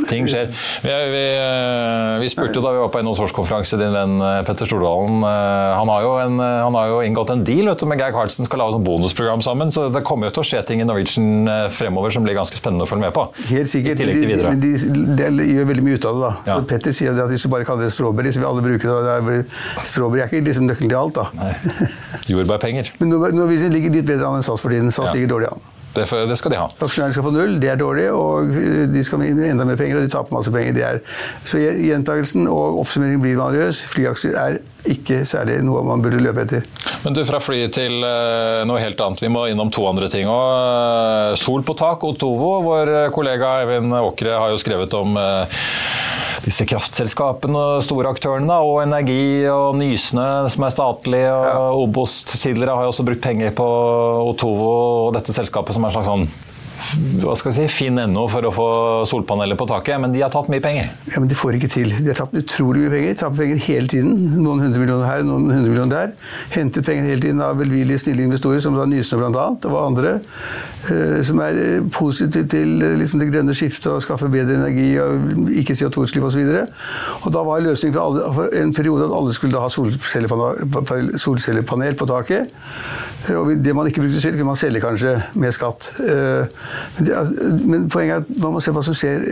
Ting 0.05 0.26
skjer. 0.29 0.50
Vi, 0.83 0.93
vi, 1.12 1.23
eh, 1.41 2.19
vi 2.21 2.29
spurte 2.31 2.61
da 2.61 2.73
vi 2.75 2.81
var 2.83 2.91
på 2.93 3.00
NHOs 3.03 3.23
årskonferanse 3.26 3.79
din 3.81 3.95
venn 3.95 4.17
eh, 4.21 4.41
Petter 4.47 4.69
Stordalen. 4.69 5.23
Eh, 5.25 5.73
han 5.79 5.91
har, 5.93 6.07
en, 6.26 6.41
han 6.41 6.76
har, 6.76 6.91
jo 6.93 7.00
inngått 7.07 7.33
en 7.33 7.45
deal 7.47 7.71
vet 7.71 7.83
du, 7.83 7.87
med 7.91 8.00
Geir 8.03 8.15
Karlsen, 8.15 8.49
skal 8.49 8.62
lage 8.62 8.79
et 8.81 8.87
bonusprogram 8.87 9.45
sammen. 9.45 9.73
Så 9.75 9.88
det 9.95 10.05
kommer 10.07 10.29
jo 10.31 10.37
til 10.37 10.45
å 10.45 10.49
skje 10.50 10.62
ting 10.69 10.83
i 10.85 10.88
Norwegian 10.88 11.49
fremover 11.73 12.15
som 12.15 12.26
blir 12.26 12.37
ganske 12.38 12.61
spennende 12.61 12.87
å 12.87 12.91
følge 12.91 13.07
med 13.09 13.17
på. 13.17 13.26
Helt 13.50 13.73
sikkert. 13.73 14.03
I 14.05 14.11
de, 14.12 14.41
men 14.43 14.62
de, 14.62 14.75
de, 15.19 15.49
gjør 15.57 15.71
veldig 15.73 15.87
mye 15.87 16.00
ut 16.00 16.11
av 16.11 16.19
det. 16.19 16.26
da. 16.26 16.33
Ja. 16.50 16.59
Petter 16.75 16.97
sier 16.97 17.17
at 17.17 17.33
hvis 17.33 17.47
vi 17.49 17.53
bare 17.57 17.69
kaller 17.69 17.88
det 17.88 17.95
strawberry, 17.97 18.35
så 18.35 18.43
vil 18.43 18.50
alle 18.50 18.67
bruke 18.67 18.91
det. 18.91 19.17
det 19.31 19.87
strawberry 19.88 20.25
er 20.25 20.31
ikke 20.31 20.45
liksom 20.50 20.69
nøkkelen 20.69 20.93
til 20.93 21.00
alt, 21.00 21.23
da. 21.23 21.29
Nei. 21.37 21.55
Jordbærpenger. 22.33 22.93
men 23.00 23.17
Norwegian 23.17 23.75
ligger 23.75 23.97
litt 23.97 24.09
bedre 24.09 24.29
an 24.29 24.41
enn 24.41 24.47
SAS 24.47 24.65
for 24.65 24.75
tiden. 24.75 24.93
SAS 24.93 25.11
ja. 25.11 25.17
ligger 25.17 25.37
dårlig 25.37 25.55
an. 25.55 25.67
Det, 25.97 26.07
det, 26.31 26.37
skal 26.38 26.53
de 26.53 26.61
ha. 26.61 26.69
Aksjonærene 26.76 27.17
skal 27.17 27.26
få 27.26 27.33
null, 27.35 27.57
det 27.62 27.73
er 27.73 27.81
dårlig. 27.81 28.07
Og 28.12 28.55
de 28.93 29.05
skal 29.07 29.25
ha 29.25 29.50
enda 29.50 29.67
mer 29.69 29.79
penger, 29.81 30.00
og 30.00 30.07
de 30.07 30.12
taper 30.12 30.37
masse 30.37 30.53
penger. 30.55 30.76
Det 30.76 30.87
er. 30.87 31.03
Så 31.47 31.61
gjentakelsen 31.61 32.49
og 32.50 32.81
oppsummeringen 32.83 33.23
blir 33.25 33.38
vanligvis. 33.41 33.83
Flyaksjer 33.91 34.37
er 34.41 34.59
ikke 34.87 35.23
særlig 35.26 35.59
noe 35.67 35.83
man 35.87 36.03
burde 36.05 36.21
løpe 36.23 36.45
etter. 36.47 36.67
Men 37.03 37.17
du, 37.17 37.23
fra 37.26 37.41
fly 37.43 37.65
til 37.75 37.99
uh, 38.05 38.62
noe 38.69 38.83
helt 38.83 39.00
annet. 39.03 39.25
Vi 39.25 39.33
må 39.33 39.47
innom 39.50 39.73
to 39.75 39.87
andre 39.88 40.11
ting 40.12 40.31
òg. 40.31 41.35
Sol 41.41 41.65
på 41.67 41.75
tak, 41.79 42.05
Otovo. 42.07 42.61
Vår 42.67 42.93
kollega 43.15 43.57
Eivind 43.62 43.97
Åkre 43.99 44.37
har 44.38 44.53
jo 44.53 44.61
skrevet 44.62 44.95
om 44.99 45.19
uh, 45.19 45.65
disse 46.47 46.67
kraftselskapene 46.71 47.59
og 47.76 47.85
store 47.85 48.12
aktørene, 48.15 48.59
og 48.62 48.81
Energi 48.85 49.47
og 49.50 49.76
Nysnø, 49.81 50.47
som 50.53 50.67
er 50.67 50.75
statlig, 50.75 51.23
og 51.26 51.47
ja. 51.50 51.62
Obos 51.83 52.21
tidligere 52.31 52.79
har 52.79 52.87
jo 52.87 52.95
også 52.95 53.07
brukt 53.07 53.25
penger 53.25 53.55
på 53.57 53.67
Otovo 54.31 54.73
og 55.09 55.17
dette 55.19 55.35
selskapet 55.35 55.76
som 55.76 55.85
er 55.85 55.93
en 55.93 55.99
slags 55.99 56.11
sånn 56.12 56.29
hva 57.23 57.35
skal 57.38 57.52
jeg 57.52 57.56
si, 57.56 57.75
fin 57.80 57.99
ennå 57.99 58.26
for 58.30 58.47
å 58.47 58.52
få 58.54 58.66
solpaneler 59.09 59.59
på 59.59 59.66
taket, 59.71 59.99
men 60.02 60.12
de 60.14 60.23
har 60.23 60.33
tatt 60.33 60.50
mye 60.52 60.62
penger. 60.62 60.90
Ja, 61.09 61.21
Men 61.21 61.28
de 61.30 61.38
får 61.38 61.59
ikke 61.59 61.71
til. 61.73 61.90
De 61.90 62.11
har 62.11 62.18
tapt 62.18 62.37
utrolig 62.38 62.85
mye 62.85 62.92
penger. 62.92 63.14
De 63.14 63.21
taper 63.23 63.42
penger 63.42 63.62
hele 63.66 63.90
tiden. 63.92 64.14
Noen 64.37 64.62
hundre 64.66 64.83
millioner 64.83 65.09
her, 65.09 65.25
noen 65.26 65.50
hundre 65.50 65.73
millioner 65.73 65.95
der. 65.95 66.30
Hentet 66.54 66.87
penger 66.87 67.11
hele 67.11 67.25
tiden 67.25 67.42
av 67.45 67.59
velvillige, 67.61 68.04
snille 68.04 68.26
investorer, 68.28 68.62
som 68.64 68.76
da 68.78 68.87
Nysnø 68.88 69.21
bl.a., 69.23 69.49
og 69.66 69.78
andre. 69.83 70.16
Eh, 70.87 71.23
som 71.26 71.40
er 71.42 71.56
eh, 71.59 71.87
positive 71.90 72.47
til 72.50 72.83
eh, 72.85 72.95
liksom, 73.00 73.18
det 73.23 73.30
grønne 73.33 73.54
skiftet 73.56 73.88
og 73.90 74.02
skaffe 74.04 74.28
bedre 74.30 74.54
energi 74.61 74.92
og 75.02 75.50
ikke 75.59 75.75
CO2-utslipp 75.78 76.28
osv. 76.28 76.45
Og 77.25 77.33
da 77.35 77.42
var 77.47 77.64
løsningen 77.64 77.97
for, 77.97 78.04
alle, 78.04 78.28
for, 78.37 78.52
en 78.61 78.75
periode 78.76 79.09
at 79.09 79.16
alle 79.16 79.35
skulle 79.35 79.62
ha 79.62 79.71
solcellepanel, 79.73 81.16
solcellepanel 81.18 81.99
på 81.99 82.09
taket. 82.11 82.54
Og 83.35 83.56
det 83.59 83.75
man 83.75 83.88
ikke 83.90 84.04
brukte 84.04 84.23
selv, 84.23 84.38
kunne 84.38 84.52
man 84.52 84.61
selge 84.61 84.85
kanskje 84.85 85.16
med 85.35 85.56
skatt. 85.56 85.90
Men, 86.97 87.09
det, 87.09 87.65
men 87.65 87.89
poenget 87.93 88.17
er 88.17 88.25
at 88.25 88.43
man 88.43 88.57
må 88.57 88.63
se 88.65 88.75
hva 88.75 88.85
som 88.85 88.97
skjer. 88.97 89.27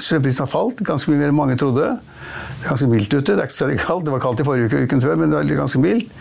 Strømprisen 0.00 0.44
har 0.44 0.50
falt 0.50 0.82
ganske 0.86 1.12
mye 1.12 1.22
mer 1.22 1.32
enn 1.32 1.38
mange 1.38 1.56
trodde. 1.60 1.94
Det 1.94 2.66
er 2.66 2.68
ganske 2.72 2.90
mildt 2.90 3.14
ute. 3.14 3.32
Det 3.32 3.40
er 3.40 3.48
ikke 3.48 3.60
så 3.60 3.70
kaldt. 3.86 4.06
Det 4.06 4.14
var 4.14 4.22
kaldt 4.24 4.44
i 4.44 4.48
forrige 4.48 4.70
uke 4.70 4.84
uken 4.86 5.02
før, 5.04 5.18
men 5.20 5.32
det 5.32 5.42
er 5.42 5.64
ganske 5.64 5.82
mildt. 5.82 6.12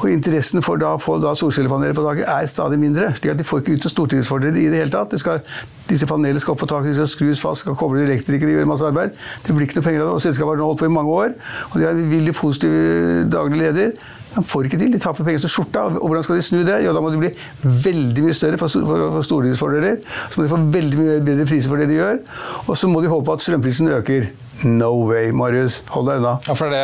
Og 0.00 0.08
interessen 0.08 0.62
for 0.64 0.80
da 0.80 0.94
å 0.96 1.00
få 1.00 1.18
solcellepaneler 1.20 1.96
på 1.96 2.04
taket 2.06 2.28
er 2.32 2.46
stadig 2.48 2.78
mindre. 2.80 3.10
slik 3.18 3.34
at 3.34 3.40
de 3.40 3.44
får 3.44 3.60
ikke 3.60 3.76
ut 3.76 3.88
stortingsfordeler 3.92 4.56
i 4.62 4.70
det 4.72 4.80
hele 4.80 4.92
tatt. 4.92 5.12
De 5.12 5.20
skal, 5.20 5.42
disse 5.90 6.08
panelene 6.08 6.40
skal 6.40 6.54
opp 6.54 6.62
på 6.62 6.68
taket, 6.70 6.94
de 6.94 6.96
skal 7.02 7.10
skrus 7.12 7.42
fast, 7.44 7.66
skal 7.66 7.76
koble 7.76 8.00
elektrikere, 8.06 8.54
gjøre 8.54 8.70
masse 8.70 8.86
arbeid. 8.86 9.18
Det 9.44 9.56
blir 9.56 9.68
ikke 9.68 9.80
noe 9.80 9.88
penger 9.88 10.04
av 10.04 10.08
det. 10.08 10.14
Og 10.16 10.24
selskapet 10.24 10.56
har 10.56 10.64
holdt 10.64 10.80
på 10.80 10.88
i 10.88 10.94
mange 10.94 11.12
år. 11.12 11.36
Og 11.68 11.76
de 11.76 11.84
har 11.84 11.92
en 11.92 12.14
veldig 12.14 12.34
positiv 12.38 12.78
daglig 13.32 13.60
leder. 13.60 13.92
De 14.30 14.42
får 14.46 14.68
ikke 14.68 14.78
til, 14.78 14.92
de 14.94 15.00
taper 15.02 15.26
penger 15.26 15.42
som 15.42 15.52
skjorta. 15.52 15.86
Og 15.98 16.06
hvordan 16.06 16.26
skal 16.26 16.38
de 16.38 16.44
snu 16.46 16.60
det? 16.66 16.76
Jo, 16.84 16.94
da 16.94 17.02
må 17.02 17.10
de 17.10 17.22
bli 17.22 17.32
veldig 17.86 18.26
mye 18.26 18.36
større 18.36 18.60
for, 18.60 18.70
for, 18.70 19.08
for 19.16 19.26
stordriftsfordeler. 19.26 19.98
Så 20.30 20.38
må 20.38 20.46
de 20.46 20.52
få 20.52 20.60
veldig 20.78 21.00
mye 21.00 21.16
bedre 21.26 21.48
priser 21.48 21.72
for 21.72 21.82
det 21.82 21.90
de 21.90 21.98
gjør. 21.98 22.22
Og 22.66 22.78
så 22.78 22.90
må 22.90 23.02
de 23.02 23.10
håpe 23.10 23.34
at 23.34 23.44
strømprisen 23.46 23.90
øker. 23.96 24.30
No 24.64 24.90
way, 25.08 25.30
Marius. 25.32 25.80
Hold 25.94 26.08
deg 26.10 26.20
unna. 26.20 26.34
Ja, 26.46 26.54
for 26.58 26.72
det, 26.72 26.80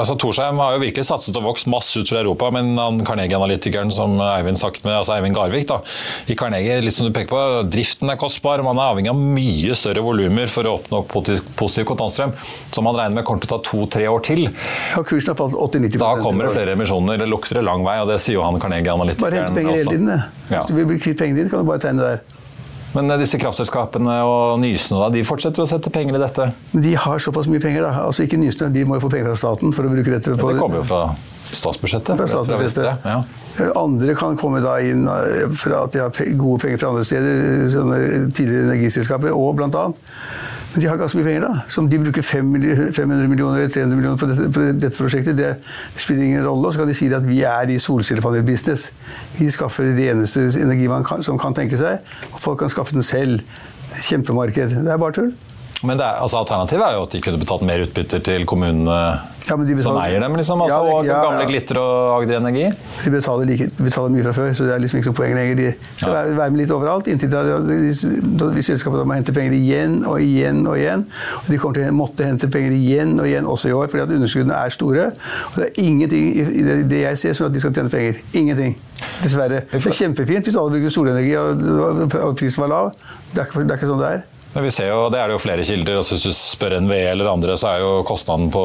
altså 0.00 0.16
Torsheim 0.18 0.58
har 0.62 0.74
jo 0.76 0.82
virkelig 0.82 1.06
satset 1.06 1.36
og 1.38 1.44
vokst 1.46 1.68
masse 1.70 2.00
ut 2.00 2.10
fra 2.10 2.18
Europa, 2.22 2.48
men 2.54 2.72
Carnegie-analytikeren 3.06 3.92
som 3.94 4.16
Eivind 4.22 4.58
snakket 4.58 4.86
med, 4.86 4.96
altså 4.98 5.14
Eivind 5.16 5.36
Garvik 5.36 5.68
da, 5.70 5.78
i 6.26 6.36
Carnegie, 6.38 6.80
litt 6.82 6.96
som 6.96 7.06
du 7.08 7.12
peker 7.14 7.30
på, 7.30 7.42
driften 7.70 8.10
er 8.12 8.18
kostbar. 8.20 8.62
Man 8.66 8.80
er 8.80 8.90
avhengig 8.92 9.12
av 9.12 9.20
mye 9.20 9.76
større 9.78 10.02
volumer 10.04 10.50
for 10.50 10.66
å 10.66 10.76
oppnå 10.80 11.02
positiv 11.12 11.86
kontantstrøm, 11.92 12.34
som 12.74 12.86
man 12.88 12.98
regner 12.98 13.20
med 13.20 13.28
kommer 13.28 13.44
til 13.44 13.52
å 13.52 13.56
ta 13.56 13.62
to-tre 13.70 14.08
år 14.10 14.24
til. 14.26 14.46
Ja, 14.50 15.02
kursen 15.06 15.32
har 15.32 15.38
falt 15.38 15.54
80-90 15.54 16.00
Da 16.02 16.14
kommer 16.22 16.48
det 16.48 16.56
flere 16.58 16.74
emisjoner. 16.76 17.20
Det 17.22 17.30
lukter 17.30 17.62
lang 17.64 17.86
vei, 17.86 17.98
og 18.02 18.10
det 18.10 18.18
sier 18.24 18.40
jo 18.40 18.46
han 18.46 18.58
Carnegie-analytikeren 18.62 19.28
Bare 19.30 19.44
hente 19.44 19.56
penger 19.60 19.78
hele 19.78 19.94
tiden. 19.94 20.10
det. 20.10 20.20
Ja. 20.50 20.62
Hvis 20.64 20.72
du 20.72 20.80
vil 20.80 20.90
bli 20.90 20.98
kvitt 21.02 21.22
pengene 21.22 21.42
dine, 21.42 21.52
kan 21.52 21.62
du 21.62 21.70
bare 21.70 21.82
tegne 21.82 22.10
der. 22.10 22.35
Men 22.96 23.12
eh, 23.12 23.20
disse 23.20 23.38
kraftselskapene 23.40 24.16
og 24.26 24.56
Nysnø 24.62 25.00
da, 25.02 25.10
de 25.12 25.24
fortsetter 25.26 25.64
å 25.64 25.68
sette 25.68 25.92
penger 25.92 26.16
i 26.16 26.22
dette? 26.22 26.48
De 26.72 26.94
har 26.96 27.22
såpass 27.22 27.48
mye 27.52 27.62
penger, 27.62 27.84
da. 27.84 28.06
Altså 28.06 28.24
ikke 28.26 28.40
Nysnø, 28.40 28.70
de 28.72 28.84
må 28.88 28.98
jo 28.98 29.04
få 29.04 29.12
penger 29.12 29.30
fra 29.30 29.40
staten 29.42 29.74
for 29.76 29.88
å 29.88 29.92
bruke 29.92 30.14
dette 30.14 30.36
på 30.38 30.52
Det 30.52 30.60
kommer 30.62 30.80
jo 30.80 30.86
fra 30.88 31.02
statsbudsjettet. 31.46 32.16
Fra 32.18 32.28
statsbudsjettet. 32.30 33.06
Ja. 33.06 33.20
Andre 33.78 34.16
kan 34.18 34.36
komme 34.40 34.62
da 34.64 34.78
inn 34.84 35.06
eh, 35.12 35.46
fra 35.54 35.84
at 35.86 35.94
de 35.96 36.04
har 36.04 36.34
gode 36.40 36.64
penger 36.64 36.82
fra 36.82 36.92
andre 36.94 37.06
steder, 37.06 37.68
sånne 37.76 38.02
tidligere 38.32 38.70
energiselskaper 38.70 39.36
og 39.36 39.56
blant 39.60 39.78
annet. 39.78 40.14
Men 40.72 40.82
de 40.82 40.88
har 40.90 40.98
ganske 41.00 41.18
mye 41.18 41.26
penger, 41.26 41.46
da. 41.46 41.64
Som 41.72 41.88
de 41.90 41.98
bruker 42.02 42.24
500 42.26 43.28
millioner 43.30 43.62
eller 43.62 43.72
300 43.72 43.96
millioner 43.96 44.20
på 44.20 44.28
dette, 44.30 44.48
på 44.52 44.64
dette 44.66 44.92
prosjektet. 44.98 45.38
Det 45.38 45.54
spiller 45.96 46.24
ingen 46.26 46.44
rolle. 46.44 46.68
Og 46.68 46.74
så 46.74 46.82
kan 46.82 46.90
de 46.90 46.96
si 46.98 47.08
at 47.12 47.26
vi 47.26 47.40
er 47.48 47.72
i 47.72 47.78
solcellepanelbusiness. 47.82 48.90
Vi 49.38 49.50
skaffer 49.54 49.92
det 49.96 50.10
eneste 50.12 50.48
energi 50.60 50.90
man 50.92 51.06
kan, 51.06 51.24
som 51.24 51.40
kan 51.40 51.56
tenke 51.56 51.78
seg, 51.80 52.04
og 52.32 52.40
folk 52.42 52.60
kan 52.64 52.72
skaffe 52.72 52.96
den 52.96 53.06
selv. 53.06 53.40
Kjempemarked. 53.96 54.76
Det 54.84 54.92
er 54.92 55.00
bare 55.00 55.16
tull. 55.16 55.32
Men 55.86 56.00
det 56.00 56.04
er, 56.06 56.20
altså, 56.24 56.40
alternativet 56.42 56.82
er 56.86 56.98
jo 56.98 57.06
at 57.06 57.14
de 57.14 57.22
kunne 57.24 57.40
betalt 57.40 57.64
mer 57.66 57.86
utbytter 57.86 58.22
til 58.26 58.46
kommunene 58.48 58.98
Ja, 59.46 59.54
men 59.54 59.68
de 59.68 59.76
som 59.84 59.94
eier 60.02 60.18
dem, 60.18 60.34
liksom. 60.34 60.58
Altså, 60.64 60.78
Ja, 60.82 60.94
og 60.96 61.04
ja, 61.06 61.20
gamle. 61.22 61.44
Glitter 61.46 61.78
og 61.78 62.16
Agder 62.16 62.40
Energi. 62.40 62.64
De 63.04 63.10
betaler, 63.14 63.46
like, 63.46 63.68
betaler 63.78 64.10
mye 64.10 64.24
fra 64.26 64.32
før, 64.34 64.48
så 64.58 64.66
det 64.66 64.74
er 64.74 64.80
liksom 64.82 64.98
ikke 64.98 65.12
noe 65.12 65.18
poeng 65.20 65.36
lenger. 65.38 65.60
De 65.60 65.68
skal 66.00 66.14
være, 66.16 66.32
være 66.40 66.54
med 66.54 66.62
litt 66.64 66.72
overalt. 66.74 67.10
Inntil 67.12 67.30
da, 67.30 67.44
de, 67.68 67.76
de, 67.86 68.48
de 68.56 68.64
selskapene 68.66 69.04
må 69.06 69.14
hente 69.14 69.34
penger 69.36 69.54
igjen 69.54 70.00
og 70.02 70.18
igjen 70.24 70.64
og 70.66 70.74
igjen. 70.80 71.06
Og 71.44 71.52
de 71.54 71.60
kommer 71.62 71.78
til 71.78 71.86
å 71.92 71.94
måtte 71.94 72.26
hente 72.26 72.50
penger 72.50 72.74
igjen 72.74 73.14
og 73.22 73.30
igjen 73.30 73.46
også 73.54 73.70
i 73.70 73.76
år, 73.78 73.86
fordi 73.92 74.02
at 74.08 74.16
underskuddene 74.18 74.58
er 74.66 74.74
store. 74.74 75.08
Og 75.52 75.60
det 75.62 75.68
er 75.70 75.82
ingenting 75.86 76.26
i 76.34 76.66
det, 76.66 76.78
det 76.90 77.04
jeg 77.06 77.22
ser 77.22 77.38
som 77.38 77.46
at 77.46 77.54
de 77.54 77.62
skal 77.62 77.76
tjene 77.78 77.92
penger. 77.94 78.18
Ingenting. 78.34 78.74
Dessverre. 79.22 79.62
Det 79.70 79.78
er 79.78 80.00
kjempefint 80.02 80.50
hvis 80.50 80.58
alle 80.58 80.74
bruker 80.74 80.90
solenergi 80.90 81.36
og, 81.38 81.62
og 82.18 82.34
prisen 82.42 82.66
var 82.66 82.74
lav. 82.74 82.96
Det 83.30 83.44
er, 83.46 83.52
det 83.62 83.70
er 83.70 83.78
ikke 83.78 83.94
sånn 83.94 84.02
det 84.02 84.16
er. 84.16 84.32
Men 84.56 84.64
vi 84.64 84.70
ser 84.72 84.86
jo, 84.88 85.10
Det 85.12 85.18
er 85.20 85.28
det 85.28 85.34
jo 85.34 85.40
flere 85.42 85.64
kilder. 85.68 85.98
altså 86.00 86.16
Hvis 86.16 86.22
du 86.24 86.32
spør 86.32 86.78
NVE 86.80 87.02
eller 87.10 87.28
andre, 87.28 87.58
så 87.60 87.74
er 87.74 87.82
jo 87.82 87.90
kostnaden 88.08 88.48
på 88.48 88.62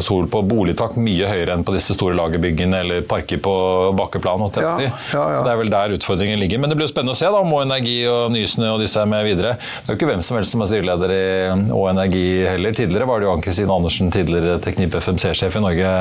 sol 0.00 0.24
på 0.32 0.40
boligtak 0.48 0.94
mye 0.96 1.28
høyere 1.28 1.52
enn 1.52 1.64
på 1.68 1.74
disse 1.74 1.92
store 1.92 2.16
lagerbyggene 2.16 2.78
eller 2.80 3.02
parker 3.04 3.36
på 3.44 3.52
bakkeplan. 3.98 4.46
Ja, 4.56 4.70
ja, 4.86 4.92
ja. 5.12 5.42
Det 5.44 5.52
er 5.52 5.58
vel 5.60 5.72
der 5.74 5.92
utfordringen 5.98 6.40
ligger. 6.40 6.62
Men 6.62 6.72
det 6.72 6.78
blir 6.78 6.88
jo 6.88 6.92
spennende 6.94 7.12
å 7.12 7.18
se 7.18 7.28
da, 7.28 7.42
om 7.42 7.52
Å 7.52 7.60
Energi 7.66 7.98
og 8.08 8.32
Nysnø 8.32 8.70
og 8.72 8.80
disse 8.80 9.02
er 9.02 9.10
med 9.10 9.26
videre. 9.28 9.58
Det 9.58 9.90
er 9.90 9.92
jo 9.92 9.98
ikke 9.98 10.08
hvem 10.14 10.24
som 10.24 10.38
helst 10.38 10.56
som 10.56 10.64
er 10.64 10.70
styreleder 10.72 11.12
i 11.12 11.20
Å 11.76 11.82
Energi 11.92 12.24
heller. 12.48 12.78
Tidligere 12.80 13.10
var 13.12 13.20
det 13.20 13.28
jo 13.28 13.34
Ann-Kristin 13.34 13.74
Andersen, 13.74 14.08
tidligere 14.14 14.56
Teknip 14.64 14.96
FMC-sjef 14.96 15.60
i 15.60 15.64
Norge. 15.66 15.92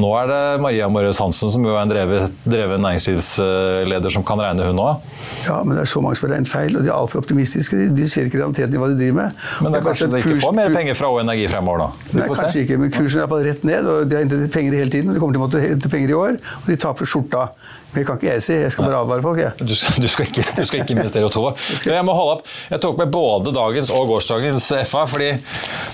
Nå 0.00 0.14
er 0.22 0.32
det 0.32 0.40
Maria 0.64 0.88
Morøs 0.88 1.20
Hansen, 1.20 1.52
som 1.52 1.68
jo 1.68 1.76
er 1.76 1.82
en 1.84 1.92
drevet, 1.92 2.40
dreven 2.48 2.80
næringslivsleder, 2.88 4.16
som 4.16 4.24
kan 4.24 4.40
regne 4.40 4.70
hun 4.70 4.80
òg. 4.80 5.04
Ja, 5.44 5.60
men 5.60 5.76
det 5.76 5.84
er 5.84 5.92
så 5.92 6.00
mange 6.00 6.16
som 6.16 6.30
har 6.30 6.38
regnet 6.38 6.48
feil, 6.48 6.72
og 6.78 6.86
de 6.86 6.88
er 6.88 6.96
altfor 6.96 7.20
optimistiske. 7.20 7.76
De, 7.76 7.92
de 7.92 8.08
ser 8.08 8.32
ikke 8.32 8.40
realiteten 8.54 8.74
i 8.74 8.82
hva 8.82 8.88
de 8.92 8.98
driver 8.98 9.16
med. 9.20 9.38
Men 9.60 9.72
det 9.74 9.80
er 9.80 9.86
kanskje 9.88 10.08
de 10.12 10.20
ikke 10.22 10.40
får 10.42 10.56
mer 10.56 10.74
penger 10.74 10.98
fra 10.98 11.10
Å 11.12 11.20
Energi 11.22 11.46
fremover, 11.50 11.84
da? 11.84 11.88
Nei, 12.18 12.26
kanskje 12.30 12.50
se. 12.52 12.64
ikke, 12.64 12.78
men 12.82 12.92
kursen 12.94 13.18
er 13.18 13.24
iallfall 13.24 13.44
rett 13.48 13.64
ned, 13.68 13.88
og 13.90 14.08
de 14.10 14.18
har 14.18 14.24
hentet 14.26 14.54
penger 14.54 14.78
hele 14.80 14.90
tiden. 14.94 15.10
og 15.10 15.14
De 15.18 15.22
kommer 15.22 15.36
til 15.36 15.42
å 15.42 15.46
måtte 15.46 15.62
hente 15.64 15.92
penger 15.92 16.14
i 16.14 16.18
år, 16.18 16.38
og 16.62 16.68
de 16.70 16.76
taper 16.86 17.10
skjorta. 17.10 17.48
Det 17.94 18.04
kan 18.06 18.18
ikke 18.18 18.32
jeg 18.32 18.42
si, 18.44 18.56
jeg 18.64 18.72
skal 18.74 18.88
bare 18.88 19.02
advare 19.04 19.22
folk, 19.24 19.38
jeg. 19.38 19.54
Du 19.60 19.74
du, 19.74 20.08
skal 20.10 20.26
ikke, 20.28 20.44
du 20.56 20.64
skal 20.66 20.82
ikke 20.82 20.94
investere 20.96 21.28
i. 21.28 21.52
Men 21.86 21.96
jeg 21.98 22.06
må 22.06 22.14
holde 22.16 22.38
opp. 22.38 22.48
Jeg 22.70 22.82
tok 22.82 22.98
med 23.00 23.12
både 23.14 23.52
dagens 23.54 23.90
og 23.94 24.08
gårsdagens 24.10 24.66
FA, 24.90 25.04
fordi 25.10 25.30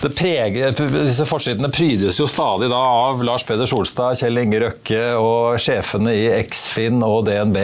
det 0.01 0.11
preger, 0.17 0.75
disse 0.95 1.27
forsidene 1.29 1.71
prydes 1.73 2.19
jo 2.21 2.27
stadig 2.31 2.71
da 2.73 2.81
av 2.81 3.23
Lars 3.27 3.45
Peder 3.47 3.69
Solstad, 3.71 4.19
Kjell 4.21 4.41
Inge 4.43 4.63
Røkke 4.65 5.03
og 5.21 5.59
sjefene 5.63 6.15
i 6.17 6.27
Eksfin 6.39 7.03
og 7.07 7.25
DNB. 7.29 7.59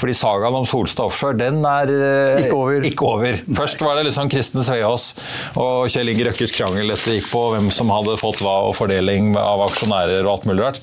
Fordi 0.00 0.16
sagaen 0.16 0.58
om 0.60 0.68
Solstad 0.68 1.08
Offshore, 1.10 1.38
den 1.40 1.62
er 1.66 1.90
eh, 1.94 2.44
Ikke 2.44 2.58
over. 2.58 2.86
ikke 2.90 3.08
over. 3.08 3.40
Først 3.56 3.84
var 3.84 3.98
det 3.98 4.06
liksom 4.08 4.30
Kristen 4.32 4.64
Sveaas 4.66 5.10
og 5.60 5.88
Kjell 5.92 6.12
Inge 6.12 6.28
Røkkes 6.28 6.54
krangel 6.56 6.92
dette 6.92 7.16
gikk 7.16 7.30
på, 7.32 7.44
hvem 7.54 7.70
som 7.74 7.90
hadde 7.94 8.18
fått 8.20 8.42
hva 8.44 8.58
og 8.68 8.76
fordeling 8.78 9.32
av 9.40 9.64
aksjonærer 9.68 10.24
og 10.24 10.34
alt 10.34 10.48
mulig 10.50 10.66
rart. 10.66 10.82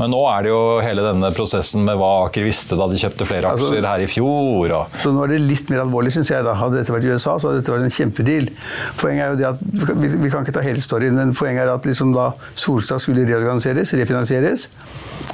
Men 0.00 0.12
nå 0.14 0.22
er 0.30 0.46
det 0.46 0.52
jo 0.52 0.62
hele 0.84 1.04
denne 1.06 1.32
prosessen 1.36 1.84
med 1.86 1.98
hva 2.00 2.12
Aker 2.26 2.35
visste 2.44 2.76
da 2.76 2.86
de 2.90 2.96
kjøpte 3.00 3.26
flere 3.26 3.50
Altså- 3.50 3.70
aksjer 3.72 3.86
her 3.86 4.00
i 4.04 4.06
fjor. 4.06 4.72
Og 4.76 4.86
Så 5.00 5.12
nå 5.14 5.24
er 5.24 5.28
det 5.28 5.40
litt 5.40 5.70
mer 5.70 5.80
alvorlig, 5.84 6.12
syns 6.12 6.28
jeg. 6.30 6.44
da. 6.44 6.54
Hadde 6.54 6.76
dette 6.76 6.92
vært 6.92 7.04
i 7.04 7.12
USA, 7.14 7.38
så 7.38 7.48
hadde 7.48 7.62
dette 7.62 7.72
vært 7.72 7.84
en 7.84 7.96
kjempedeal. 7.96 8.50
Poenget 8.98 9.22
er 9.24 9.30
jo 9.30 9.36
det 9.36 9.46
at, 9.46 9.58
vi, 9.96 10.08
vi 10.26 10.30
kan 10.30 10.44
ikke 10.44 10.52
ta 10.52 10.60
hele 10.60 10.80
storyen, 10.80 11.14
men 11.14 11.32
poenget 11.34 11.64
er 11.66 11.72
at 11.74 11.84
liksom 11.86 12.12
da 12.14 12.32
Solstad 12.54 13.00
skulle 13.00 13.24
reorganiseres, 13.26 13.92
refinansieres. 13.94 14.68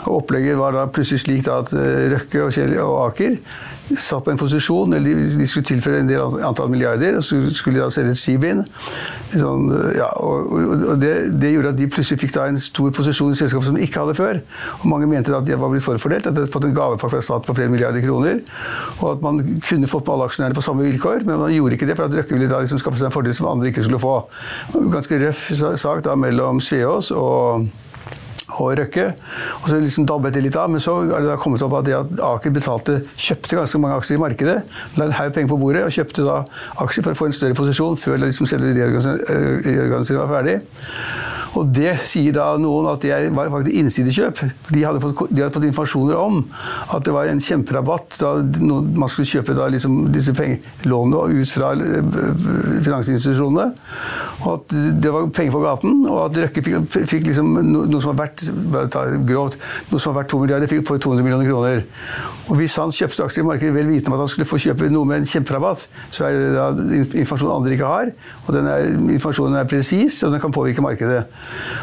Og 0.06 0.22
opplegget 0.22 0.56
var 0.58 0.72
da 0.72 0.86
plutselig 0.86 1.20
slik 1.24 1.44
da 1.44 1.58
at 1.62 1.72
eh, 1.72 2.10
Røkke 2.14 2.46
og, 2.46 2.52
Kjell 2.52 2.78
og 2.80 3.12
Aker 3.12 3.36
satt 3.90 4.24
på 4.24 4.32
en 4.32 4.40
posisjon, 4.40 4.94
eller 4.96 5.14
de, 5.14 5.26
de 5.40 5.46
skulle 5.48 5.66
tilføre 5.66 6.02
en 6.02 6.08
del 6.08 6.22
antall 6.46 6.70
milliarder, 6.72 7.18
og 7.18 7.24
så 7.26 7.40
skulle 7.52 7.78
de 7.78 7.84
da 7.84 7.90
selge 7.92 8.14
et 8.14 8.20
skip 8.20 8.46
inn. 8.48 8.62
Sånn, 9.32 9.68
ja, 9.96 10.08
og 10.22 10.52
og, 10.52 10.96
det, 11.00 11.12
det 11.40 11.52
gjorde 11.54 11.72
at 11.72 11.78
de 11.78 11.88
plutselig 11.90 12.20
fikk 12.20 12.34
da 12.36 12.46
en 12.50 12.60
stor 12.60 12.92
posisjon 12.94 13.32
i 13.32 13.38
selskapet 13.38 13.68
som 13.68 13.78
de 13.78 13.84
ikke 13.86 14.02
hadde 14.02 14.16
før. 14.18 14.40
Og 14.80 14.86
mange 14.90 15.08
mente 15.10 15.34
at 15.36 15.46
de 15.48 15.58
var 15.58 15.72
blitt 15.72 15.84
forfordelt, 15.84 16.26
at 16.28 16.36
de 16.36 16.44
hadde 16.44 16.54
fått 16.54 16.68
en 16.68 16.74
gavepakke 16.76 17.16
fra 17.16 17.22
staten 17.24 17.48
på 17.48 17.56
flere 17.58 17.72
milliarder 17.72 18.04
kroner. 18.04 18.42
Og 19.00 19.06
at 19.14 19.24
man 19.24 19.40
kunne 19.66 19.90
fått 19.90 20.06
med 20.06 20.16
alle 20.16 20.30
aksjonærene 20.30 20.58
på 20.58 20.64
samme 20.64 20.86
vilkår, 20.88 21.26
men 21.28 21.40
man 21.42 21.54
gjorde 21.54 21.78
ikke 21.78 21.88
det, 21.90 21.98
for 21.98 22.08
at 22.08 22.18
Røkke 22.18 22.36
ville 22.36 22.50
da 22.50 22.62
liksom 22.62 22.80
skaffe 22.82 23.00
seg 23.00 23.10
en 23.10 23.14
fordel 23.14 23.36
som 23.36 23.50
andre 23.50 23.72
ikke 23.72 23.86
skulle 23.86 24.02
få. 24.02 24.16
Ganske 24.92 25.22
røff 25.26 25.46
sak 25.80 26.04
da 26.06 26.16
mellom 26.18 26.60
Sveås 26.62 27.12
og 27.16 27.68
og 28.58 28.76
Røkke. 28.78 29.08
Og 29.60 29.68
så 29.70 29.80
liksom 29.80 30.06
dabbet 30.08 30.36
det 30.36 30.44
litt 30.46 30.58
av, 30.58 30.70
men 30.72 30.82
så 30.82 30.98
er 31.06 31.24
det 31.24 31.30
da 31.30 31.38
kommet 31.40 31.64
opp 31.64 31.76
at, 31.80 31.90
at 31.96 32.22
Aker 32.32 32.54
betalte, 32.54 33.00
kjøpte 33.16 33.58
ganske 33.60 33.82
mange 33.82 33.98
aksjer 34.00 34.18
i 34.18 34.22
markedet. 34.22 34.58
La 35.00 35.08
en 35.08 35.16
haug 35.18 35.34
penger 35.34 35.52
på 35.52 35.60
bordet 35.60 35.84
og 35.86 35.94
kjøpte 35.94 36.26
da 36.26 36.40
aksjer 36.84 37.06
for 37.06 37.14
å 37.14 37.20
få 37.22 37.30
en 37.30 37.36
større 37.36 37.58
posisjon 37.58 37.98
før 38.00 38.24
liksom 38.26 38.50
selve 38.50 38.74
reorganiseringen 38.76 40.22
var 40.22 40.34
ferdig. 40.36 40.58
Og 41.58 41.68
det 41.68 41.94
sier 42.08 42.32
da 42.36 42.52
noen 42.60 42.88
at 42.92 43.04
det 43.04 43.16
var 43.36 43.50
faktisk 43.52 43.76
innsidekjøp. 43.82 44.40
For 44.40 44.76
de 44.76 44.84
hadde, 44.86 45.02
fått, 45.02 45.20
de 45.30 45.42
hadde 45.42 45.52
fått 45.54 45.66
informasjoner 45.68 46.16
om 46.16 46.40
at 46.94 47.04
det 47.04 47.14
var 47.14 47.28
en 47.28 47.42
kjemperabatt 47.42 48.16
da 48.22 48.32
man 48.40 49.10
skulle 49.12 49.28
kjøpe 49.28 49.56
da 49.58 49.68
liksom 49.72 50.06
disse 50.14 50.32
lånene 50.88 51.42
ut 51.42 51.52
fra 51.52 51.72
eh, 51.76 52.00
finansinstitusjonene. 52.86 53.68
Og 54.42 54.48
at 54.56 54.76
det 55.04 55.12
var 55.14 55.28
penger 55.34 55.54
på 55.54 55.62
gaten, 55.62 56.00
og 56.08 56.22
at 56.24 56.40
Røkke 56.42 56.64
fikk, 56.64 56.96
fikk 57.10 57.28
liksom 57.28 57.52
no, 57.60 57.84
noe 57.86 58.02
som 58.02 58.14
var 58.14 58.32
verdt 58.32 58.96
grovt, 59.28 59.58
noe 59.92 60.00
som 60.00 60.12
var 60.12 60.22
verdt 60.22 60.32
2 60.34 60.40
milliarder, 60.42 60.70
fikk 60.70 60.86
for 60.88 61.02
200 61.02 61.26
millioner 61.26 61.50
kroner. 61.50 61.84
Og 62.48 62.56
hvis 62.58 62.74
han 62.80 62.90
kjøpte 62.94 63.28
aksjer 63.28 63.44
i 63.44 63.46
markedet 63.46 63.74
vel 63.76 63.92
vitende 63.92 64.10
om 64.10 64.16
at 64.16 64.24
han 64.24 64.32
skulle 64.32 64.48
få 64.48 64.58
kjøpe 64.64 64.88
noe 64.92 65.08
med 65.08 65.22
en 65.22 65.28
kjemperabatt, 65.28 65.84
så 66.10 66.26
er 66.26 66.38
det 66.38 66.50
da 66.56 66.66
informasjon 67.22 67.52
andre 67.54 67.76
ikke 67.76 67.92
har, 67.92 68.10
og 68.46 68.56
den 68.56 68.70
er, 68.72 68.88
informasjonen 69.18 69.60
er 69.60 69.68
presis, 69.70 70.18
og 70.26 70.34
den 70.34 70.42
kan 70.42 70.54
påvirke 70.54 70.84
markedet. 70.84 71.22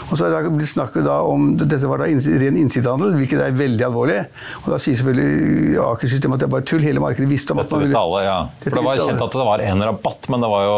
Og 0.09 0.17
så 0.17 0.25
er 0.25 0.33
det 0.47 0.51
blitt 0.55 0.71
snakket 0.71 1.05
da 1.05 1.19
om 1.27 1.51
Dette 1.59 1.85
var 1.89 2.01
da 2.01 2.07
ren 2.09 2.57
innsidehandel, 2.57 3.13
hvilket 3.19 3.41
er 3.45 3.55
veldig 3.57 3.85
alvorlig. 3.85 4.19
Og 4.63 4.69
da 4.73 4.79
sier 4.81 4.97
selvfølgelig 4.99 5.77
Aker-systemet 5.83 6.39
at 6.39 6.43
det 6.43 6.47
er 6.49 6.53
bare 6.55 6.65
tull. 6.69 6.81
Hele 6.85 7.03
markedet 7.03 7.29
visste 7.29 7.53
om 7.53 7.61
at 7.61 7.71
man 7.73 7.83
visste 7.83 7.99
alle, 7.99 8.21
ja. 8.25 8.37
Dette 8.63 8.73
For 8.73 8.79
det 8.79 8.85
var 8.87 9.01
kjent 9.03 9.23
at 9.27 9.37
det 9.37 9.45
var 9.49 9.63
en 9.69 9.83
rabatt, 9.89 10.29
men 10.33 10.45
det 10.45 10.49
var 10.53 10.63
jo 10.65 10.77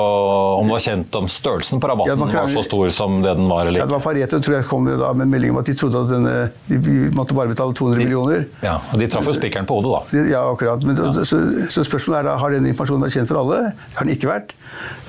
om 0.62 0.68
det 0.72 0.76
var 0.76 0.86
kjent 0.86 1.18
om 1.22 1.30
størrelsen 1.32 1.82
på 1.84 1.92
rabatten 1.92 2.12
Ja, 2.12 2.18
kan- 2.26 2.42
var 2.42 2.52
så 2.52 2.64
stor 2.66 2.90
som 2.96 3.22
det 3.24 3.36
den 3.38 3.48
var, 3.52 3.66
Ja, 3.72 3.86
det 3.86 3.94
var 3.96 4.04
Fareto 4.04 4.40
tror 4.42 4.58
jeg 4.60 4.66
kom 4.68 4.86
da 4.90 5.14
med 5.14 5.28
melding 5.32 5.52
om 5.56 5.62
at 5.62 5.66
de 5.70 5.74
trodde 5.78 6.02
at 6.04 6.10
denne, 6.12 6.36
de, 6.68 6.78
de 6.78 6.98
måtte 7.16 7.36
bare 7.38 7.52
betale 7.54 7.74
200 7.78 7.98
millioner. 8.02 8.46
Ja, 8.64 8.80
og 8.92 9.00
De 9.00 9.08
traff 9.08 9.26
jo 9.30 9.34
spikeren 9.38 9.66
på 9.70 9.80
hodet, 9.80 9.92
da. 10.12 10.26
Ja, 10.32 10.44
akkurat. 10.52 10.84
Men, 10.84 10.98
Så, 11.26 11.38
så 11.72 11.84
spørsmålet 11.86 12.20
er 12.22 12.30
da, 12.32 12.38
har 12.42 12.50
denne 12.54 12.72
informasjonen 12.74 13.06
vært 13.06 13.16
kjent 13.20 13.32
for 13.32 13.42
alle? 13.42 13.74
Har 13.96 14.06
den 14.06 14.16
ikke 14.16 14.30
vært? 14.30 14.54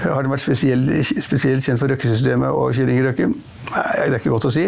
Har 0.05 0.23
den 0.23 0.33
vært 0.33 0.45
spesielt 0.45 0.89
spesiell 1.23 1.61
kjent 1.65 1.81
for 1.81 1.89
Røkke-systemet 1.93 2.51
og 2.53 2.73
Kjell 2.77 2.91
Inge 2.93 3.09
Røkke? 3.11 3.33
Nei, 3.71 4.09
Det 4.09 4.17
er 4.17 4.19
ikke 4.19 4.33
godt 4.35 4.47
å 4.49 4.53
si. 4.53 4.65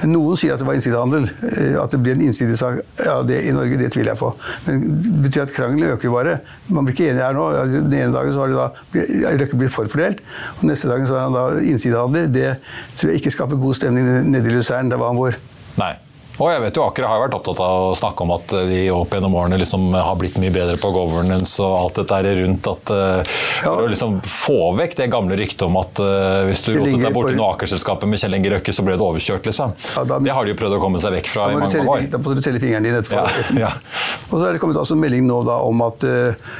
Men 0.00 0.12
noen 0.12 0.36
sier 0.36 0.52
at 0.54 0.60
det 0.60 0.66
var 0.66 0.76
innsidehandel. 0.76 1.28
Eh, 1.46 1.76
At 1.80 1.94
det 1.94 2.00
blir 2.02 2.16
en 2.18 2.24
innsidesak 2.26 2.80
ja, 3.06 3.14
det 3.26 3.38
i 3.48 3.52
Norge, 3.54 3.78
det 3.80 3.92
tviler 3.94 4.12
jeg 4.12 4.20
på. 4.20 4.32
Men 4.66 4.82
det 5.06 5.14
betyr 5.28 5.44
at 5.46 5.54
krangelen 5.56 5.94
øker 5.94 6.12
bare. 6.12 6.34
Man 6.68 6.84
blir 6.84 6.96
ikke 6.96 7.08
enig 7.12 7.22
her 7.22 7.36
nå. 7.38 7.46
Den 7.72 7.92
ene 8.00 8.12
dagen 8.12 8.34
så 8.34 8.44
har 8.44 8.52
da 8.52 8.68
Røkke 9.40 9.56
blitt 9.62 9.72
forfordelt, 9.72 10.20
og 10.58 10.64
neste 10.68 10.90
dagen 10.90 11.06
så 11.08 11.16
er 11.16 11.26
han 11.28 11.36
da 11.38 11.46
innsidehandler. 11.62 12.28
Det 12.34 12.48
tror 12.98 13.12
jeg 13.14 13.22
ikke 13.22 13.34
skaper 13.38 13.62
god 13.62 13.78
stemning 13.78 14.10
nede 14.32 14.50
i 14.50 14.56
Luzern, 14.58 14.90
der 14.92 15.00
var 15.00 15.14
han 15.14 15.20
vår. 15.22 15.38
Nei. 15.80 15.94
Og 16.42 16.48
jeg 16.50 16.62
vet 16.64 16.78
jo 16.78 16.84
Aker 16.88 17.06
har 17.06 17.20
vært 17.22 17.36
opptatt 17.36 17.60
av 17.62 17.92
å 17.92 17.94
snakke 17.96 18.24
om 18.24 18.32
at 18.34 18.52
de 18.66 18.80
opp 18.90 19.12
gjennom 19.14 19.34
årene 19.38 19.58
liksom 19.60 19.92
har 19.94 20.16
blitt 20.18 20.38
mye 20.42 20.52
bedre 20.54 20.78
på 20.80 20.90
governance 20.94 21.62
og 21.62 21.74
alt 21.78 22.00
dette 22.00 22.18
er 22.18 22.40
rundt. 22.40 22.66
at 22.72 22.92
uh, 22.92 23.34
For 23.62 23.84
å 23.84 23.90
liksom 23.92 24.18
få 24.26 24.72
vekk 24.80 24.96
det 24.98 25.08
gamle 25.12 25.38
ryktet 25.38 25.64
om 25.68 25.78
at 25.80 26.02
uh, 26.02 26.42
hvis 26.48 26.64
du 26.66 26.72
rotet 26.74 27.04
deg 27.06 27.14
borti 27.14 27.36
noe 27.38 27.52
Aker-selskapet 27.54 28.10
med 28.10 28.20
Kjell 28.22 28.38
Inge 28.38 28.54
Røkke, 28.56 28.74
så 28.74 28.84
ble 28.86 28.96
du 28.98 29.04
overkjørt, 29.06 29.46
liksom. 29.48 29.76
Ja, 29.94 30.04
da- 30.08 30.20
det 30.22 30.34
har 30.34 30.48
de 30.48 30.54
jo 30.54 30.58
prøvd 30.58 30.78
å 30.78 30.82
komme 30.82 31.02
seg 31.02 31.14
vekk 31.18 31.30
fra 31.30 31.50
i 31.52 31.60
mange 31.60 31.84
år. 31.86 32.08
da 32.10 32.20
får 32.22 32.38
du 32.38 32.42
telle 32.44 32.62
fingeren 32.62 32.88
din 32.88 32.98
etterpå. 32.98 33.22
Ja, 33.22 33.68
ja. 33.68 33.72
Og 34.32 34.36
så 34.40 34.46
er 34.48 34.56
det 34.56 34.62
kommet 34.62 34.80
altså 34.80 34.96
melding 34.98 35.26
nå 35.28 35.42
da 35.46 35.60
om 35.62 35.84
at 35.86 36.06
uh, 36.08 36.50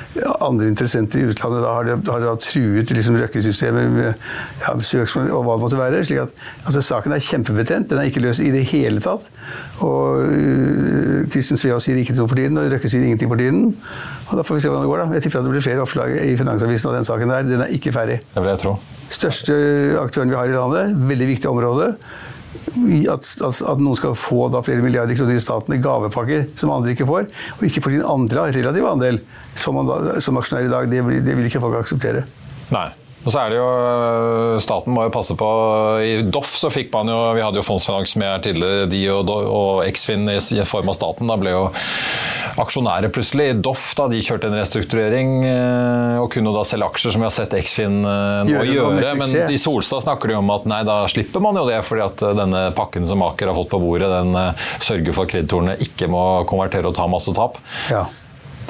andre 0.44 0.70
interessenter 0.70 1.22
i 1.22 1.28
utlandet 1.32 1.64
da 1.64 1.74
har, 1.78 1.88
de, 1.88 1.98
har 2.12 2.26
da 2.28 2.36
truet 2.40 2.94
liksom 2.94 3.18
Røkke-systemet 3.22 3.92
med 3.92 4.08
ja, 4.12 4.76
søksmål 4.76 5.30
og 5.32 5.46
hva 5.46 5.56
det 5.56 5.64
måtte 5.66 5.80
være. 5.80 6.04
slik 6.06 6.22
at 6.26 6.44
altså, 6.66 6.84
Saken 6.92 7.14
er 7.16 7.24
kjempebetent. 7.24 7.90
Den 7.90 8.02
er 8.02 8.10
ikke 8.10 8.24
løst 8.24 8.42
i 8.44 8.52
det 8.54 8.64
hele 8.72 9.02
tatt. 9.02 9.28
Og 9.80 11.28
Kristin 11.32 11.58
Svea 11.58 11.78
sier 11.82 11.98
ikke 11.98 12.14
noe 12.18 12.28
for 12.30 12.38
tiden, 12.38 12.58
og 12.60 12.68
Røkke 12.72 12.90
sier 12.90 13.04
ingenting 13.06 13.30
for 13.30 13.40
tiden. 13.40 13.70
Og 14.28 14.34
Da 14.36 14.44
får 14.44 14.58
vi 14.58 14.64
se 14.64 14.68
hvordan 14.70 14.84
det 14.84 14.90
går. 14.90 14.98
da. 15.02 15.14
Jeg 15.16 15.22
tipper 15.24 15.40
at 15.40 15.46
det 15.48 15.54
blir 15.54 15.64
flere 15.64 15.82
oppslag 15.86 16.12
i 16.18 16.36
Finansavisen 16.36 16.90
av 16.90 16.98
den 16.98 17.08
saken 17.08 17.32
der. 17.32 17.48
Den 17.48 17.64
er 17.64 17.72
ikke 17.72 17.92
ferdig. 17.94 18.20
Det 18.34 18.42
vil 18.42 18.52
jeg 18.52 18.62
tro. 18.62 18.76
Største 19.12 19.56
aktøren 20.02 20.30
vi 20.30 20.38
har 20.38 20.48
i 20.48 20.54
landet, 20.56 20.94
veldig 21.08 21.28
viktig 21.34 21.50
område. 21.50 21.92
At, 23.08 23.26
at, 23.44 23.58
at 23.72 23.80
noen 23.80 23.96
skal 23.96 24.14
få 24.16 24.46
flere 24.62 24.84
milliarder 24.84 25.16
kroner 25.16 25.36
i 25.36 25.42
staten 25.42 25.74
i 25.74 25.80
gavepakker 25.82 26.50
som 26.56 26.72
andre 26.72 26.92
ikke 26.92 27.08
får, 27.08 27.28
og 27.58 27.64
ikke 27.68 27.82
får 27.84 27.96
sin 27.96 28.04
andre 28.04 28.48
relative 28.52 28.88
andel 28.88 29.20
som, 29.54 29.76
man 29.76 30.20
som 30.20 30.36
aksjonær 30.40 30.68
i 30.68 30.72
dag, 30.72 30.90
det, 30.92 31.00
det 31.24 31.36
vil 31.36 31.48
ikke 31.48 31.62
folk 31.64 31.80
akseptere. 31.80 32.26
Nei. 32.72 32.90
Og 33.22 33.30
så 33.30 33.38
er 33.38 33.52
det 33.52 33.58
jo, 33.60 33.66
øh, 33.66 34.56
Staten 34.62 34.94
må 34.94 35.04
jo 35.06 35.12
passe 35.14 35.36
på 35.38 35.48
I 36.02 36.14
Doff 36.26 36.56
så 36.58 36.70
fikk 36.74 36.90
man 36.94 37.10
jo 37.12 37.18
Vi 37.36 37.42
hadde 37.44 37.60
jo 37.60 37.66
Fondsfinans 37.66 38.16
med 38.18 38.28
her 38.28 38.42
tidligere. 38.42 38.88
De 38.90 39.02
og, 39.14 39.30
og 39.30 39.84
Eksfin 39.86 40.26
i 40.32 40.64
form 40.66 40.90
av 40.90 40.96
staten 40.98 41.30
da 41.30 41.36
ble 41.38 41.54
jo 41.54 41.62
aksjonærer 42.62 43.12
plutselig. 43.14 43.48
I 43.52 43.58
Doff 43.64 43.92
da, 43.98 44.08
de 44.10 44.20
kjørte 44.24 44.50
en 44.50 44.58
restrukturering 44.58 45.36
øh, 45.46 46.16
og 46.24 46.28
kunne 46.34 46.52
da 46.54 46.64
selge 46.68 46.88
aksjer, 46.90 47.14
som 47.14 47.22
vi 47.22 47.28
har 47.28 47.34
sett 47.34 47.54
Eksfin 47.56 48.00
øh, 48.02 48.42
nå 48.48 48.52
Gjøre 48.52 48.72
gjøre. 48.72 49.14
Men 49.22 49.36
i 49.54 49.60
Solstad 49.60 50.04
snakker 50.04 50.32
de 50.32 50.38
om 50.40 50.50
at 50.54 50.66
nei, 50.68 50.82
da 50.88 51.02
slipper 51.10 51.44
man 51.44 51.56
jo 51.60 51.64
det, 51.68 51.78
fordi 51.86 52.04
at 52.04 52.26
denne 52.42 52.64
pakken 52.76 53.06
som 53.08 53.22
Aker 53.24 53.52
har 53.52 53.56
fått 53.56 53.70
på 53.72 53.80
bordet, 53.82 54.10
den 54.12 54.34
sørger 54.82 55.14
for 55.14 55.24
at 55.24 55.32
kreditorene 55.32 55.78
ikke 55.86 56.10
må 56.12 56.24
konvertere 56.50 56.90
og 56.90 56.98
ta 56.98 57.06
masse 57.10 57.32
tap. 57.36 57.60
Ja. 57.92 58.04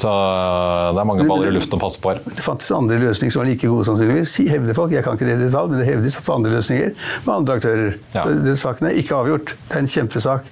Så 0.01 0.09
øh, 0.09 0.89
det 0.95 1.03
er 1.03 1.07
mange 1.07 1.27
baller 1.29 1.51
i 1.51 1.55
luften 1.55 1.77
å 1.77 1.81
passe 1.83 2.01
på 2.03 2.13
her. 2.13 2.23
Det 2.25 2.43
fantes 2.43 2.71
andre 2.75 2.97
løsninger 3.01 3.35
som 3.35 3.43
var 3.43 3.49
like 3.51 3.69
gode, 3.69 3.85
sannsynligvis. 3.87 4.35
Hevder 4.53 4.77
folk. 4.77 4.95
Jeg 4.95 5.05
kan 5.05 5.19
ikke 5.19 5.29
det 5.29 5.37
i 5.37 5.43
detalj, 5.45 5.71
men 5.71 5.83
det 5.83 5.87
hevdes 5.91 6.19
at 6.19 6.33
andre 6.33 6.55
løsninger 6.57 6.91
med 7.27 7.33
andre 7.35 7.59
aktører. 7.59 7.95
Ja. 8.15 8.25
Den 8.49 8.59
saken 8.59 8.89
er 8.89 8.99
ikke 8.99 9.21
avgjort. 9.21 9.55
Det 9.69 9.79
er 9.79 9.85
en 9.85 9.93
kjempesak. 9.95 10.51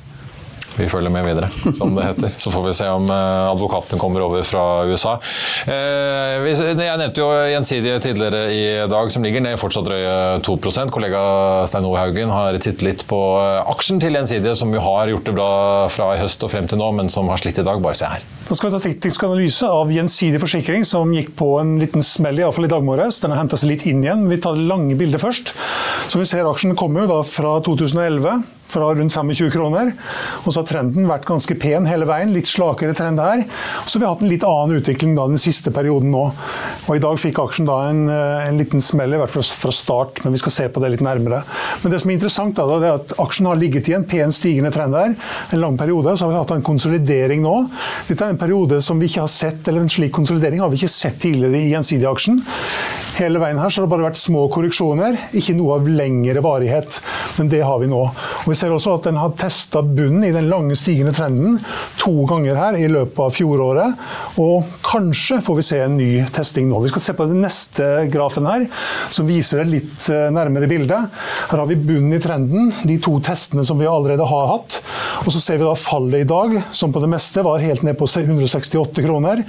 Vi 0.77 0.87
følger 0.89 1.11
med 1.11 1.25
videre, 1.27 1.49
som 1.77 1.95
det 1.97 2.05
heter. 2.07 2.33
Så 2.39 2.51
får 2.53 2.63
vi 2.69 2.73
se 2.77 2.87
om 2.89 3.09
eh, 3.11 3.49
advokaten 3.51 3.99
kommer 3.99 4.23
over 4.25 4.43
fra 4.47 4.63
USA. 4.87 5.17
Eh, 5.67 6.47
Jeg 6.47 6.97
nevnte 6.99 7.21
jo 7.21 7.27
Gjensidige 7.51 7.99
tidligere 8.03 8.43
i 8.55 8.63
dag, 8.89 9.11
som 9.11 9.23
ligger 9.25 9.43
ned 9.43 9.59
fortsatt 9.59 9.87
drøye 9.87 10.13
2% 10.45 10.93
Kollega 10.95 11.21
Stein 11.69 11.87
Ove 11.89 11.99
Haugen 11.99 12.31
har 12.33 12.55
tittet 12.59 12.85
litt 12.87 13.03
på 13.09 13.19
eh, 13.41 13.59
aksjen 13.71 13.99
til 14.01 14.15
Gjensidige, 14.15 14.55
som 14.57 14.71
jo 14.73 14.81
har 14.85 15.11
gjort 15.11 15.27
det 15.27 15.35
bra 15.37 15.49
fra 15.91 16.13
i 16.15 16.21
høst 16.21 16.43
og 16.47 16.53
frem 16.53 16.69
til 16.71 16.79
nå, 16.81 16.87
men 16.97 17.11
som 17.11 17.29
har 17.31 17.41
slitt 17.41 17.59
i 17.61 17.67
dag. 17.67 17.81
Bare 17.83 17.97
se 17.99 18.09
her. 18.13 18.23
Da 18.47 18.55
skal 18.57 18.71
vi 18.71 18.75
ta 18.77 18.81
teknisk 18.87 19.27
analyse 19.27 19.67
av 19.67 19.91
Gjensidig 19.91 20.41
forsikring, 20.43 20.87
som 20.87 21.11
gikk 21.15 21.33
på 21.39 21.51
en 21.61 21.75
liten 21.81 22.03
smell 22.05 22.39
i, 22.39 22.45
hvert 22.47 22.63
i 22.67 22.71
dag 22.71 22.87
morges. 22.87 23.19
Den 23.23 23.35
har 23.35 23.43
henta 23.43 23.59
seg 23.59 23.73
litt 23.73 23.85
inn 23.91 24.01
igjen. 24.05 24.25
Vi 24.31 24.39
tar 24.43 24.57
det 24.57 24.65
lange 24.71 24.95
bildet 24.99 25.21
først. 25.23 25.53
Som 26.11 26.23
vi 26.23 26.27
ser, 26.29 26.47
Aksjen 26.49 26.75
kommer 26.79 27.05
jo 27.05 27.11
da 27.13 27.21
fra 27.27 27.57
2011, 27.65 28.41
fra 28.71 28.91
rundt 28.95 29.13
25 29.13 29.51
kroner. 29.53 29.91
Og 30.43 30.49
så 30.51 30.61
har 30.61 30.69
trenden 30.69 31.09
vært 31.09 31.27
ganske 31.29 31.57
pen 31.61 31.87
hele 31.89 32.07
veien. 32.09 32.33
Litt 32.35 32.49
slakere 32.49 32.95
trend 32.97 33.21
her. 33.21 33.45
Så 33.85 33.99
vi 33.99 34.07
har 34.07 34.15
hatt 34.15 34.25
en 34.25 34.31
litt 34.31 34.45
annen 34.47 34.79
utvikling 34.79 35.15
da 35.17 35.27
den 35.29 35.41
siste 35.41 35.73
perioden 35.75 36.13
nå. 36.13 36.23
Og 36.87 36.95
i 36.95 37.03
dag 37.03 37.19
fikk 37.21 37.41
aksjen 37.43 37.69
da 37.69 37.77
en, 37.89 38.07
eh, 38.09 38.47
en 38.47 38.59
liten 38.59 38.83
smell, 38.83 39.13
i 39.13 39.21
hvert 39.21 39.33
fall 39.33 39.43
fra 39.43 39.75
start, 39.75 40.23
men 40.23 40.33
vi 40.33 40.41
skal 40.41 40.55
se 40.57 40.69
på 40.69 40.81
det 40.83 40.93
litt 40.95 41.05
nærmere. 41.05 41.43
Men 41.83 41.91
det 41.91 42.01
som 42.01 42.11
er 42.11 42.19
interessant, 42.19 42.55
da, 42.55 42.79
det 42.79 42.89
er 42.89 42.99
at 42.99 43.15
aksjen 43.21 43.49
har 43.49 43.59
ligget 43.59 43.89
i 43.89 43.97
en 43.97 44.07
pen 44.07 44.31
stigende 44.31 44.71
trend 44.73 44.95
her 44.95 45.15
en 45.51 45.61
lang 45.61 45.77
periode. 45.77 46.17
Så 46.17 46.25
har 46.25 46.31
vi 46.31 46.39
hatt 46.39 46.51
en 46.55 46.65
konsolidering 46.65 47.43
nå. 47.43 47.55
Dette 48.07 48.25
er 48.25 48.35
en 48.35 48.41
periode 48.41 48.81
som 48.83 48.99
vi 48.99 49.09
ikke 49.09 49.25
har 49.25 49.31
sett, 49.31 49.67
eller 49.67 49.85
en 49.85 49.91
slik 49.91 50.13
konsolidering 50.15 50.63
har 50.63 50.71
vi 50.71 50.81
ikke 50.81 50.93
sett 50.93 51.19
tidligere 51.21 51.59
i 51.59 51.71
Gjensidige-aksjen. 51.73 52.41
Hele 53.21 53.37
veien 53.37 53.59
her 53.61 53.69
så 53.69 53.81
har 53.81 53.85
det 53.85 53.91
bare 53.91 54.07
vært 54.07 54.17
små 54.17 54.47
korreksjoner, 54.49 55.13
ikke 55.37 55.53
noe 55.53 55.75
av 55.77 55.85
lengre 55.85 56.41
varighet. 56.41 56.95
Men 57.37 57.51
det 57.51 57.59
har 57.61 57.77
vi 57.77 57.89
nå. 57.91 57.99
Og 58.01 58.47
vi 58.49 58.55
ser 58.57 58.73
også 58.73 58.95
at 58.97 59.05
den 59.05 59.19
har 59.21 59.35
testa 59.37 59.83
bunnen 59.85 60.25
i 60.25 60.31
den 60.33 60.47
lange 60.49 60.73
stigende 60.79 61.13
trenden 61.13 61.59
to 62.01 62.25
ganger 62.29 62.57
her 62.57 62.77
i 62.79 62.87
løpet 62.89 63.21
av 63.21 63.35
fjoråret. 63.35 64.07
Og 64.41 64.71
kanskje 64.87 65.37
får 65.45 65.59
vi 65.59 65.65
se 65.67 65.81
en 65.83 65.97
ny 65.99 66.09
testing 66.33 66.71
nå. 66.71 66.79
Vi 66.81 66.89
skal 66.89 67.05
se 67.05 67.15
på 67.19 67.27
den 67.29 67.43
neste 67.45 67.91
grafen 68.09 68.49
her, 68.49 68.65
som 69.13 69.29
viser 69.29 69.61
et 69.61 69.69
litt 69.69 70.07
eh, 70.09 70.31
nærmere 70.33 70.69
bilde. 70.71 71.03
Her 71.51 71.61
har 71.61 71.69
vi 71.69 71.77
bunnen 71.77 72.17
i 72.17 72.21
trenden, 72.23 72.73
de 72.89 72.97
to 73.05 73.19
testene 73.21 73.65
som 73.67 73.77
vi 73.77 73.89
allerede 73.89 74.25
har 74.25 74.49
hatt. 74.55 74.79
Og 75.27 75.29
så 75.35 75.43
ser 75.43 75.61
vi 75.61 75.67
da 75.67 75.77
fallet 75.77 76.23
i 76.23 76.29
dag, 76.29 76.57
som 76.73 76.89
på 76.93 77.03
det 77.03 77.11
meste 77.13 77.45
var 77.45 77.61
helt 77.61 77.85
ned 77.85 77.99
på 78.01 78.09
168 78.09 79.05
kroner. 79.05 79.45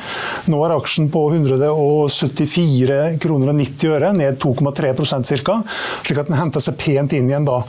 Nå 0.52 0.60
er 0.66 0.76
aksjen 0.76 1.08
på 1.12 1.24
174 1.32 3.16
kroner 3.22 3.48
og 3.48 3.61
90 3.62 3.94
øre, 3.96 4.12
ned 4.16 4.38
2,3 4.42 4.92
ca. 5.42 5.58
Slik 6.02 6.20
at 6.20 6.30
den 6.30 6.38
henta 6.38 6.62
seg 6.62 6.76
pent 6.80 7.14
inn 7.16 7.30
igjen 7.30 7.48
da. 7.48 7.60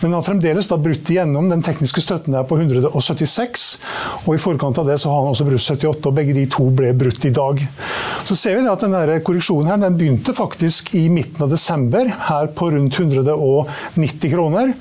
Men 0.00 0.08
den 0.08 0.16
har 0.18 0.26
fremdeles 0.26 0.70
da 0.70 0.78
brutt 0.80 1.10
igjennom 1.10 1.50
den 1.52 1.64
tekniske 1.66 2.04
støtten 2.04 2.36
der 2.36 2.46
på 2.48 2.58
176, 2.60 3.66
og 4.24 4.34
i 4.34 4.40
forkant 4.40 4.80
av 4.80 4.88
det 4.88 5.00
så 5.02 5.12
har 5.12 5.24
han 5.24 5.34
også 5.34 5.48
brutt 5.48 5.66
78, 5.66 6.06
og 6.08 6.16
begge 6.16 6.36
de 6.36 6.46
to 6.50 6.70
ble 6.74 6.92
brutt 6.96 7.26
i 7.28 7.34
dag. 7.34 7.62
Så 8.28 8.36
ser 8.38 8.58
vi 8.58 8.68
at 8.70 8.84
den 8.84 8.94
der 8.94 9.18
korreksjonen 9.26 9.70
her, 9.70 9.80
den 9.82 9.98
begynte 9.98 10.34
faktisk 10.36 10.94
i 10.98 11.06
midten 11.12 11.44
av 11.44 11.52
desember, 11.52 12.08
her 12.28 12.50
på 12.56 12.70
rundt 12.74 12.98
190 13.00 14.32
kroner. 14.32 14.74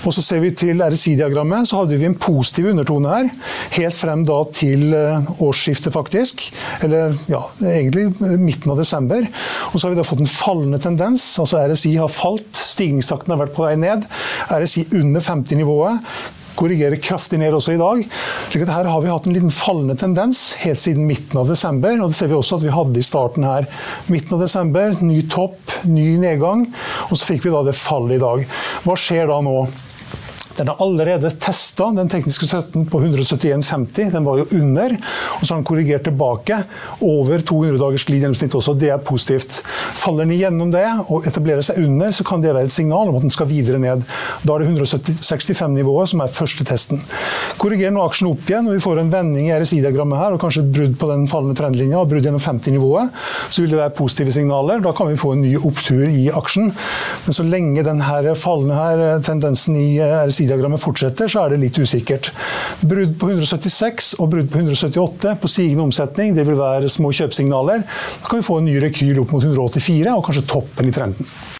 Og 0.00 0.14
så 0.16 0.24
ser 0.24 0.40
vi 0.42 0.52
til 0.56 0.80
RSI-diagrammet, 0.80 1.68
så 1.68 1.82
hadde 1.82 1.98
vi 2.00 2.08
en 2.08 2.16
positiv 2.18 2.70
undertone 2.72 3.12
her, 3.12 3.28
helt 3.76 3.96
frem 3.96 4.24
da 4.28 4.38
til 4.56 4.94
eh, 4.96 5.30
årsskiftet 5.44 5.92
faktisk, 5.94 6.46
eller 6.86 7.16
ja, 7.30 7.42
egentlig 7.68 8.06
eh, 8.08 8.36
midten 8.40 8.72
av 8.72 8.80
desember. 8.80 9.26
Og 9.70 9.76
så 9.76 9.89
har 9.90 9.96
vi 9.96 9.98
da 9.98 10.06
fått 10.06 10.20
en 10.22 10.30
fallende 10.30 10.78
tendens, 10.78 11.24
altså 11.42 11.64
RSI 11.66 11.96
har 11.98 12.10
falt, 12.12 12.46
stigningstakten 12.54 13.34
har 13.34 13.40
vært 13.42 13.56
på 13.56 13.64
vei 13.66 13.74
ned, 13.80 14.04
RSI 14.54 14.84
under 15.00 15.24
50-nivået, 15.24 16.12
korrigerer 16.60 17.00
kraftig 17.02 17.40
ned 17.40 17.56
også 17.56 17.74
i 17.74 17.80
dag. 17.80 18.04
slik 18.52 18.66
at 18.66 18.72
Her 18.74 18.90
har 18.92 19.02
vi 19.02 19.10
hatt 19.10 19.26
en 19.26 19.34
liten 19.34 19.54
fallende 19.54 19.96
tendens 19.98 20.54
helt 20.60 20.78
siden 20.78 21.08
midten 21.08 21.40
av 21.40 21.48
desember. 21.48 21.96
og 21.98 22.12
Det 22.12 22.20
ser 22.20 22.30
vi 22.30 22.36
også 22.38 22.60
at 22.60 22.66
vi 22.66 22.74
hadde 22.74 23.00
i 23.00 23.06
starten 23.06 23.46
her. 23.48 23.66
Midten 24.12 24.36
av 24.36 24.44
desember, 24.44 24.94
ny 25.00 25.22
topp, 25.32 25.58
ny 25.88 26.18
nedgang. 26.20 26.66
Og 27.08 27.16
så 27.16 27.32
fikk 27.32 27.46
vi 27.46 27.54
da 27.54 27.64
det 27.64 27.78
fallet 27.80 28.18
i 28.18 28.22
dag. 28.22 28.44
Hva 28.84 28.98
skjer 28.98 29.30
da 29.32 29.40
nå? 29.42 29.56
Den 30.60 30.68
har 30.68 30.82
allerede 30.84 31.30
testa 31.40 31.86
den 31.96 32.08
tekniske 32.12 32.44
støtten 32.44 32.84
på 32.84 32.98
171,50. 33.00 34.10
Den 34.12 34.26
var 34.26 34.42
jo 34.42 34.44
under. 34.58 34.92
Og 35.38 35.46
så 35.46 35.54
har 35.54 35.60
den 35.62 35.64
korrigert 35.64 36.04
tilbake 36.04 36.58
over 37.00 37.40
200 37.40 37.78
dagers 37.80 38.04
glidegjennomsnitt 38.04 38.56
også. 38.58 38.74
Det 38.76 38.90
er 38.92 39.00
positivt. 39.00 39.62
Faller 39.96 40.26
den 40.26 40.34
igjennom 40.36 40.68
det 40.74 40.84
og 41.06 41.24
etablerer 41.30 41.64
seg 41.64 41.80
under, 41.80 42.12
så 42.12 42.26
kan 42.28 42.44
det 42.44 42.52
være 42.52 42.68
et 42.68 42.74
signal 42.74 43.08
om 43.08 43.16
at 43.16 43.24
den 43.24 43.32
skal 43.32 43.48
videre 43.48 43.80
ned. 43.80 44.04
Da 44.44 44.58
er 44.58 44.66
det 44.66 44.68
165-nivået 44.68 46.12
som 46.12 46.20
er 46.26 46.34
første 46.34 46.66
testen. 46.68 47.00
Korrigerer 47.60 47.96
nå 47.96 48.04
aksjen 48.04 48.28
opp 48.28 48.44
igjen, 48.52 48.68
og 48.68 48.76
vi 48.76 48.84
får 48.84 49.00
en 49.00 49.14
vending 49.14 49.48
i 49.48 49.56
RSI-diagrammet 49.56 50.20
her, 50.20 50.36
og 50.36 50.44
kanskje 50.44 50.66
et 50.66 50.74
brudd 50.76 50.98
på 51.00 51.08
den 51.08 51.24
fallende 51.30 51.56
trendlinja, 51.56 52.02
og 52.02 52.12
brudd 52.12 52.28
gjennom 52.28 52.44
50-nivået, 52.44 53.16
så 53.48 53.64
vil 53.64 53.72
det 53.72 53.80
være 53.80 53.96
positive 53.96 54.36
signaler. 54.36 54.84
Da 54.84 54.92
kan 54.96 55.08
vi 55.08 55.16
få 55.20 55.32
en 55.38 55.44
ny 55.46 55.56
opptur 55.56 56.04
i 56.04 56.28
aksjen. 56.36 56.68
Men 57.24 57.40
så 57.40 57.48
lenge 57.48 57.86
den 57.88 58.04
fallende 58.36 58.76
her, 58.76 59.06
tendensen 59.24 59.80
i 59.80 59.88
RSI-diagrammet 60.50 60.82
fortsetter, 60.82 61.30
så 61.30 61.44
er 61.44 61.54
det 61.54 61.60
litt 61.62 61.78
usikkert. 61.78 62.30
Brudd 62.82 63.14
på 63.20 63.30
176 63.30 64.14
og 64.18 64.32
brudd 64.34 64.50
på 64.50 64.62
178 64.64 65.36
på 65.40 65.50
stigende 65.50 65.86
omsetning, 65.86 66.34
det 66.34 66.46
vil 66.48 66.58
være 66.58 66.90
små 66.90 67.12
kjøpsignaler. 67.14 67.86
Da 67.86 68.26
kan 68.26 68.42
vi 68.42 68.48
få 68.50 68.58
en 68.60 68.68
ny 68.70 68.80
rekyl 68.82 69.22
opp 69.22 69.36
mot 69.36 69.46
184, 69.46 70.16
og 70.16 70.26
kanskje 70.26 70.46
toppen 70.50 70.90
i 70.90 70.94
trenden. 70.96 71.59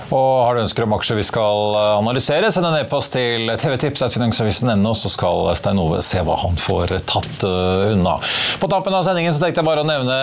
Og 0.11 0.43
har 0.43 0.57
du 0.57 0.61
ønsker 0.65 0.83
om 0.83 0.93
aksjer 0.97 1.19
vi 1.21 1.23
skal 1.23 1.75
eh, 1.79 1.93
analysere, 1.95 2.49
send 2.51 2.67
en 2.67 2.75
e-post 2.81 3.13
til 3.15 3.47
tvtips.finansavisen.no, 3.61 4.91
så 4.97 5.11
skal 5.13 5.47
Stein 5.55 5.79
Ove 5.79 6.01
se 6.03 6.19
hva 6.27 6.35
han 6.41 6.57
får 6.59 6.97
tatt 7.07 7.45
uh, 7.47 7.93
unna. 7.93 8.17
På 8.59 8.67
tampen 8.71 8.95
av 8.97 9.05
sendingen 9.07 9.33
så 9.33 9.45
tenkte 9.45 9.61
jeg 9.61 9.69
bare 9.69 9.85
å 9.85 9.87
nevne 9.87 10.17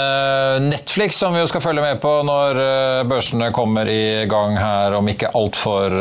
Netflix, 0.66 1.16
som 1.22 1.32
vi 1.32 1.40
jo 1.40 1.48
skal 1.48 1.64
følge 1.64 1.84
med 1.84 2.02
på 2.02 2.12
når 2.28 2.60
uh, 2.60 3.06
børsene 3.08 3.48
kommer 3.56 3.88
i 3.88 4.26
gang 4.28 4.58
her 4.60 4.98
om 4.98 5.08
ikke 5.08 5.32
altfor 5.38 5.96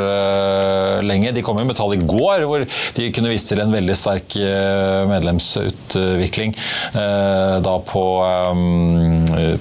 lenge. 1.07 1.31
De 1.35 1.43
kom 1.45 1.59
jo 1.59 1.65
med 1.67 1.77
tall 1.79 1.95
i 1.95 2.01
går 2.01 2.43
hvor 2.49 2.65
de 2.97 3.07
kunne 3.15 3.31
vise 3.31 3.47
til 3.49 3.61
en 3.63 3.71
veldig 3.71 3.95
sterk 3.97 4.35
medlemsutvikling 5.07 6.53
da 6.93 7.75
på, 7.87 8.03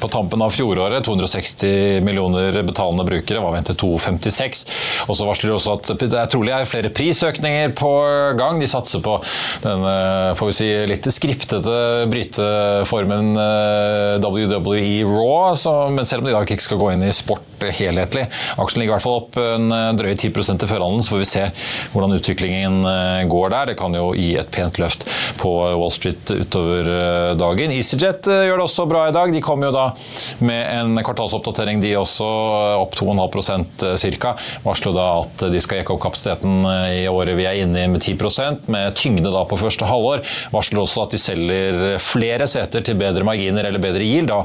på 0.03 0.11
tampen 0.13 0.45
av 0.45 0.55
fjoråret. 0.55 1.05
260 1.07 2.03
millioner 2.07 2.61
betalende 2.67 3.07
brukere 3.09 3.43
var 3.45 3.57
ventet 3.59 3.77
52 3.79 4.16
56. 4.23 4.65
Og 5.07 5.19
så 5.19 5.29
varsler 5.29 5.51
de 5.51 5.57
også 5.57 5.77
at 5.79 5.93
det 6.01 6.11
er 6.13 6.31
trolig 6.31 6.55
er 6.55 6.69
flere 6.69 6.93
prisøkninger 6.95 7.75
på 7.79 7.93
gang. 8.39 8.61
De 8.63 8.71
satser 8.71 9.03
på 9.05 9.19
denne 9.65 9.95
får 10.39 10.51
vi 10.51 10.57
si, 10.57 10.71
litt 10.91 11.09
skriptete 11.13 12.07
bryteformen 12.13 13.33
eh, 13.41 14.17
WWE 14.23 15.03
Raw, 15.07 15.55
så, 15.59 15.77
men 15.93 16.09
selv 16.09 16.25
om 16.25 16.29
de 16.29 16.35
i 16.35 16.37
dag 16.37 16.57
ikke 16.57 16.69
skal 16.69 16.81
gå 16.81 16.93
inn 16.95 17.07
i 17.07 17.15
sport 17.15 17.56
helhetlig. 17.65 18.27
Aksjen 18.61 18.83
ligger 18.83 18.93
i 18.93 18.97
hvert 18.97 19.05
fall 19.07 19.21
opp 19.23 19.39
en 19.41 19.73
drøye 19.99 20.17
10% 20.17 20.63
til 20.63 20.71
førhandelen, 20.71 21.05
så 21.05 21.15
får 21.15 21.23
vi 21.23 21.29
se 21.31 21.45
hvordan 21.93 22.17
utviklingen 22.17 22.79
eh, 22.91 23.23
går 23.31 23.53
der. 23.55 23.71
Det 23.71 23.79
kan 23.81 23.95
jo 23.97 24.11
gi 24.17 24.35
et 24.41 24.51
pent 24.53 24.81
løft 24.83 25.07
på 25.41 25.53
Wall 25.79 25.93
Street 25.95 26.33
utover 26.33 26.91
eh, 26.93 27.33
dagen. 27.39 27.75
EasyJet 27.77 28.31
gjør 28.31 28.61
det 28.61 28.67
også 28.67 28.89
bra 28.91 29.07
i 29.09 29.15
dag. 29.17 29.33
De 29.35 29.43
kommer 29.45 29.71
jo 29.71 29.77
da 29.77 29.87
med 30.47 30.63
en 30.77 31.01
kvartalsoppdatering, 31.07 31.83
de 31.83 31.95
også, 32.01 32.29
opp 32.83 32.97
2,5% 32.99 33.87
ca. 34.21 34.35
Varsler 34.67 34.97
da 34.97 35.07
at 35.23 35.47
de 35.53 35.63
skal 35.63 35.81
jekke 35.81 35.95
opp 35.95 36.05
kapasiteten 36.07 36.65
i 36.93 37.05
året 37.11 37.37
vi 37.37 37.47
er 37.49 37.61
inne 37.63 37.85
i 37.85 37.91
med 37.91 38.03
10% 38.03 38.71
med 38.73 38.95
tyngde 38.99 39.33
da 39.33 39.45
på 39.49 39.59
første 39.61 39.89
halvår. 39.89 40.25
Varsler 40.55 40.83
også 40.83 41.07
at 41.07 41.15
de 41.15 41.21
selger 41.21 41.81
flere 42.03 42.49
seter 42.51 42.85
til 42.87 42.99
bedre 42.99 43.27
marginer 43.27 43.69
eller 43.69 43.83
bedre 43.83 44.05
yield 44.07 44.31
da, 44.31 44.43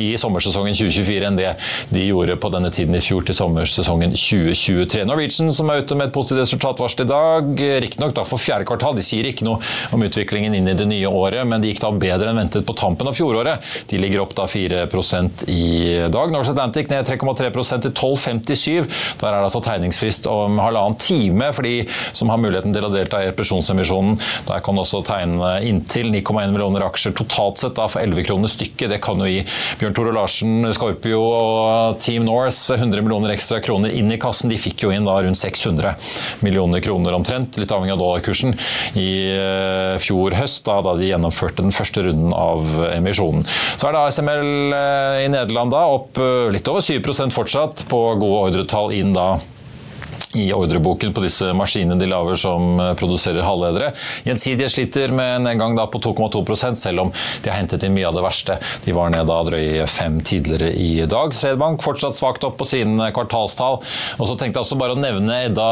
i 0.00 0.12
sommersesongen 0.20 0.76
2024 0.76 1.28
enn 1.28 1.38
det 1.38 1.54
de 1.92 2.06
gjorde 2.08 2.38
på 2.40 2.49
denne 2.52 2.70
tiden 2.74 2.96
i 2.96 3.02
fjor 3.04 3.24
til 3.26 3.36
sommersesongen 3.36 4.12
2023. 4.16 5.04
Norwegian 5.08 5.52
som 5.54 5.70
er 5.70 5.84
ute 5.84 5.96
med 5.98 6.08
et 6.08 6.14
positivt 6.14 6.42
resultatvarsel 6.42 7.04
i 7.04 7.08
dag, 7.10 7.62
riktignok 7.84 8.18
for 8.26 8.40
fjerde 8.42 8.66
kvartal. 8.68 8.96
De 8.98 9.04
sier 9.04 9.28
ikke 9.30 9.46
noe 9.46 9.60
om 9.94 10.02
utviklingen 10.04 10.56
inn 10.56 10.68
i 10.70 10.76
det 10.76 10.86
nye 10.90 11.08
året, 11.08 11.46
men 11.48 11.62
de 11.62 11.70
gikk 11.70 11.82
da 11.84 11.92
bedre 11.94 12.32
enn 12.32 12.40
ventet 12.40 12.66
på 12.66 12.74
tampen 12.78 13.08
av 13.10 13.16
fjoråret. 13.16 13.62
De 13.90 14.00
ligger 14.00 14.24
opp 14.24 14.34
da 14.38 14.48
4% 14.50 15.46
i 15.52 15.68
dag. 16.10 16.34
Norse 16.34 16.54
Atlantic 16.54 16.90
ned 16.90 17.06
3,3% 17.06 17.86
til 17.86 17.94
12,57. 17.94 18.90
Der 19.20 19.30
er 19.30 19.38
det 19.38 19.46
altså 19.46 19.62
tegningsfrist 19.64 20.26
om 20.30 20.58
halvannen 20.62 20.98
time 21.00 21.52
for 21.54 21.66
de 21.66 21.86
som 22.16 22.32
har 22.32 22.40
muligheten 22.42 22.74
til 22.74 22.86
å 22.86 22.92
delta 22.92 23.22
i 23.22 23.30
represjonsemisjonen. 23.30 24.18
Der 24.50 24.64
kan 24.64 24.82
også 24.82 25.02
tegne 25.06 25.54
inntil 25.66 26.10
9,1 26.10 26.54
millioner 26.54 26.88
aksjer 26.88 27.14
totalt 27.16 27.62
sett 27.62 27.76
da, 27.78 27.86
for 27.90 28.02
11 28.02 28.26
kroner 28.26 28.50
stykket. 28.50 28.90
Det 28.90 29.00
kan 29.04 29.20
jo 29.22 29.28
gi 29.30 29.44
Bjørn 29.80 29.96
Tore 29.96 30.14
Larsen, 30.16 30.58
Scorpio 30.74 31.22
og 31.30 32.00
Team 32.02 32.26
Norse 32.26 32.39
100 32.48 33.02
millioner 33.04 33.34
ekstra 33.34 33.60
kroner 33.64 33.92
inn 33.92 34.10
i 34.12 34.18
kassen. 34.20 34.50
De 34.50 34.58
fikk 34.60 34.86
jo 34.86 34.94
inn 34.94 35.08
da 35.08 35.18
rundt 35.20 35.40
600 35.40 35.94
millioner 36.46 36.82
kroner 36.84 37.16
omtrent, 37.16 37.58
litt 37.60 37.72
avhengig 37.74 37.94
av 37.96 38.00
dollarkursen, 38.00 38.56
i 39.00 39.10
eh, 39.34 39.94
fjor 40.02 40.36
høst, 40.38 40.64
da, 40.68 40.80
da 40.86 40.96
de 40.98 41.10
gjennomførte 41.10 41.64
den 41.64 41.74
første 41.74 42.06
runden 42.06 42.34
av 42.36 42.66
emisjonen. 42.94 43.46
Så 43.76 43.88
er 43.88 43.96
det 43.96 44.04
ASML 44.06 44.76
eh, 44.76 45.22
i 45.26 45.30
Nederland 45.32 45.74
da, 45.74 45.86
opp 45.98 46.20
eh, 46.20 46.50
litt 46.54 46.68
over 46.70 46.84
7% 46.84 47.34
fortsatt 47.34 47.86
på 47.90 48.04
gode 48.20 48.44
ordretall 48.50 48.94
inn 48.96 49.14
da 49.16 49.34
i 50.34 50.52
ordreboken 50.54 51.12
på 51.14 51.24
disse 51.24 51.50
maskinene 51.58 51.98
de 51.98 52.06
lager 52.06 52.38
som 52.38 52.78
eh, 52.80 52.92
produserer 52.98 53.42
halvledere. 53.42 53.90
Gjensidige 54.26 54.70
sliter 54.70 55.10
med 55.14 55.40
en 55.40 55.48
nedgang 55.48 55.74
på 55.90 55.98
2,2 55.98 56.74
selv 56.78 57.06
om 57.06 57.12
de 57.42 57.50
har 57.50 57.58
hentet 57.58 57.82
inn 57.86 57.94
mye 57.96 58.06
av 58.06 58.14
det 58.14 58.22
verste. 58.22 58.58
De 58.84 58.94
var 58.94 59.10
ned 59.10 59.26
da 59.26 59.40
drøye 59.46 59.86
fem 59.90 60.20
tidligere 60.22 60.70
i 60.78 61.06
dag. 61.10 61.34
Swedbank 61.34 61.82
fortsatt 61.82 62.18
svakt 62.18 62.46
opp 62.46 62.58
på 62.60 62.68
sine 62.68 63.10
kvartalstall. 63.16 63.80
Og 64.18 64.28
så 64.28 64.36
tenkte 64.38 64.60
jeg 64.60 64.68
også 64.68 64.78
bare 64.78 64.94
å 64.94 65.00
nevne 65.00 65.40
Edda 65.48 65.70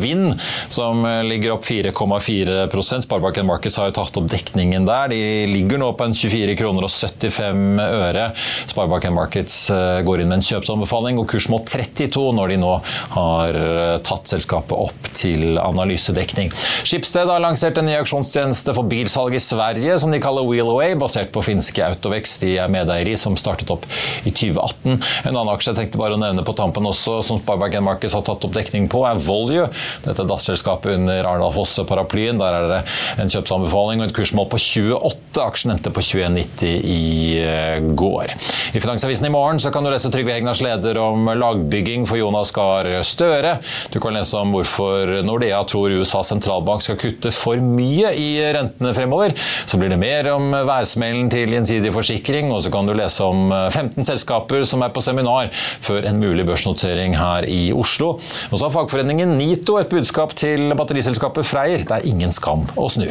Vind, 0.00 0.38
som 0.72 1.04
eh, 1.04 1.20
ligger 1.28 1.58
opp 1.58 1.68
4,4% 1.68 3.04
Sparebanken 3.08 3.48
Markets 3.48 3.76
har 3.80 3.90
jo 3.90 3.98
tatt 4.00 4.16
opp 4.20 4.30
dekningen 4.32 4.88
der. 4.88 5.12
De 5.12 5.20
ligger 5.52 5.82
nå 5.82 5.92
på 5.98 6.08
en 6.08 6.16
24 6.16 6.56
kroner 6.56 6.88
og 6.88 6.92
75 6.94 7.84
øre. 7.84 8.30
Sparebanken 8.72 9.16
Markets 9.16 9.60
eh, 9.74 10.00
går 10.06 10.24
inn 10.24 10.32
med 10.32 10.40
en 10.40 10.48
kjøpsanbefaling 10.48 11.20
og 11.20 11.28
kurs 11.28 11.50
må 11.52 11.60
32 11.68 12.24
når 12.38 12.54
de 12.54 12.60
nå 12.64 12.74
har 13.18 13.62
tatt 14.04 14.30
selskapet 14.30 14.74
opp 14.76 15.10
til 15.16 15.58
analysedekning. 15.60 16.52
Skipsted 16.86 17.30
har 17.30 17.42
lansert 17.42 17.78
en 17.80 17.88
ny 17.88 17.96
auksjonstjeneste 17.98 18.74
for 18.76 18.88
bilsalg 18.88 19.36
i 19.36 19.42
Sverige 19.42 19.98
som 20.00 20.12
de 20.14 20.20
kaller 20.22 20.46
Wheelaway, 20.46 20.94
basert 20.98 21.32
på 21.34 21.44
finske 21.46 21.84
Autovex 21.84 22.38
de 22.42 22.54
er 22.58 23.08
i, 23.08 23.16
som 23.18 23.36
startet 23.38 23.70
opp 23.72 23.86
i 24.24 24.32
2018. 24.32 24.98
En 25.28 25.32
annen 25.34 25.52
aksje 25.52 25.72
jeg 25.72 25.80
tenkte 25.82 26.00
bare 26.00 26.16
å 26.16 26.20
nevne 26.20 26.44
på 26.46 26.54
tampen 26.58 26.86
også, 26.88 27.18
som 27.26 27.40
Sparbergen 27.40 27.86
Markets 27.86 28.16
har 28.16 28.24
tatt 28.26 28.44
opp 28.46 28.54
dekning 28.54 28.88
på, 28.90 29.04
er 29.08 29.20
Volue. 29.22 29.68
Dette 30.04 30.26
datterselskapet 30.28 30.96
under 30.96 31.24
Arendal 31.24 31.54
Fosse-paraplyen. 31.56 32.40
Der 32.40 32.58
er 32.60 32.68
det 32.72 32.80
en 33.22 33.32
kjøpsanbefaling 33.32 34.02
og 34.02 34.08
et 34.08 34.16
kursmål 34.16 34.50
på 34.52 34.60
28. 34.62 35.27
28. 35.32 35.48
Aksjen 35.48 35.70
endte 35.72 35.90
på 35.90 36.00
21,90 36.00 36.66
i 36.84 37.38
eh, 37.44 37.80
går. 37.94 38.32
I 38.72 38.80
Finansavisen 38.80 39.26
i 39.26 39.30
morgen 39.30 39.58
kan 39.72 39.84
du 39.84 39.90
lese 39.90 40.10
Trygve 40.10 40.32
Hegnars 40.32 40.60
leder 40.60 40.98
om 40.98 41.26
lagbygging 41.26 42.06
for 42.06 42.18
Jonas 42.18 42.50
Gahr 42.52 43.02
Støre. 43.02 43.58
Du 43.92 44.00
kan 44.00 44.14
lese 44.16 44.36
om 44.38 44.52
hvorfor 44.54 45.22
Nordea 45.24 45.60
tror 45.68 45.94
USAs 46.00 46.32
sentralbank 46.32 46.84
skal 46.84 46.98
kutte 47.00 47.32
for 47.34 47.60
mye 47.62 48.12
i 48.16 48.28
rentene 48.54 48.92
fremover. 48.96 49.34
Så 49.66 49.80
blir 49.80 49.92
det 49.92 50.00
mer 50.00 50.30
om 50.34 50.52
værsmellen 50.52 51.30
til 51.32 51.54
Gjensidig 51.54 51.92
Forsikring, 51.94 52.52
og 52.52 52.62
så 52.64 52.72
kan 52.74 52.88
du 52.88 52.94
lese 52.96 53.24
om 53.24 53.52
15 53.52 54.06
selskaper 54.08 54.64
som 54.68 54.84
er 54.84 54.92
på 54.94 55.02
seminar 55.04 55.52
før 55.54 56.08
en 56.08 56.20
mulig 56.20 56.46
børsnotering 56.48 57.16
her 57.18 57.46
i 57.48 57.70
Oslo. 57.76 58.16
Og 58.50 58.56
så 58.56 58.64
har 58.66 58.74
fagforeningen 58.74 59.36
NITO 59.38 59.78
et 59.80 59.92
budskap 59.92 60.34
til 60.38 60.72
batteriselskapet 60.78 61.46
Freyr. 61.48 61.84
Det 61.88 62.00
er 62.00 62.08
ingen 62.08 62.34
skam 62.34 62.66
å 62.78 62.88
snu. 62.92 63.08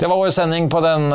Det 0.00 0.08
var 0.08 0.18
vår 0.18 0.32
sending 0.34 0.70
på 0.72 0.82
den 0.84 1.10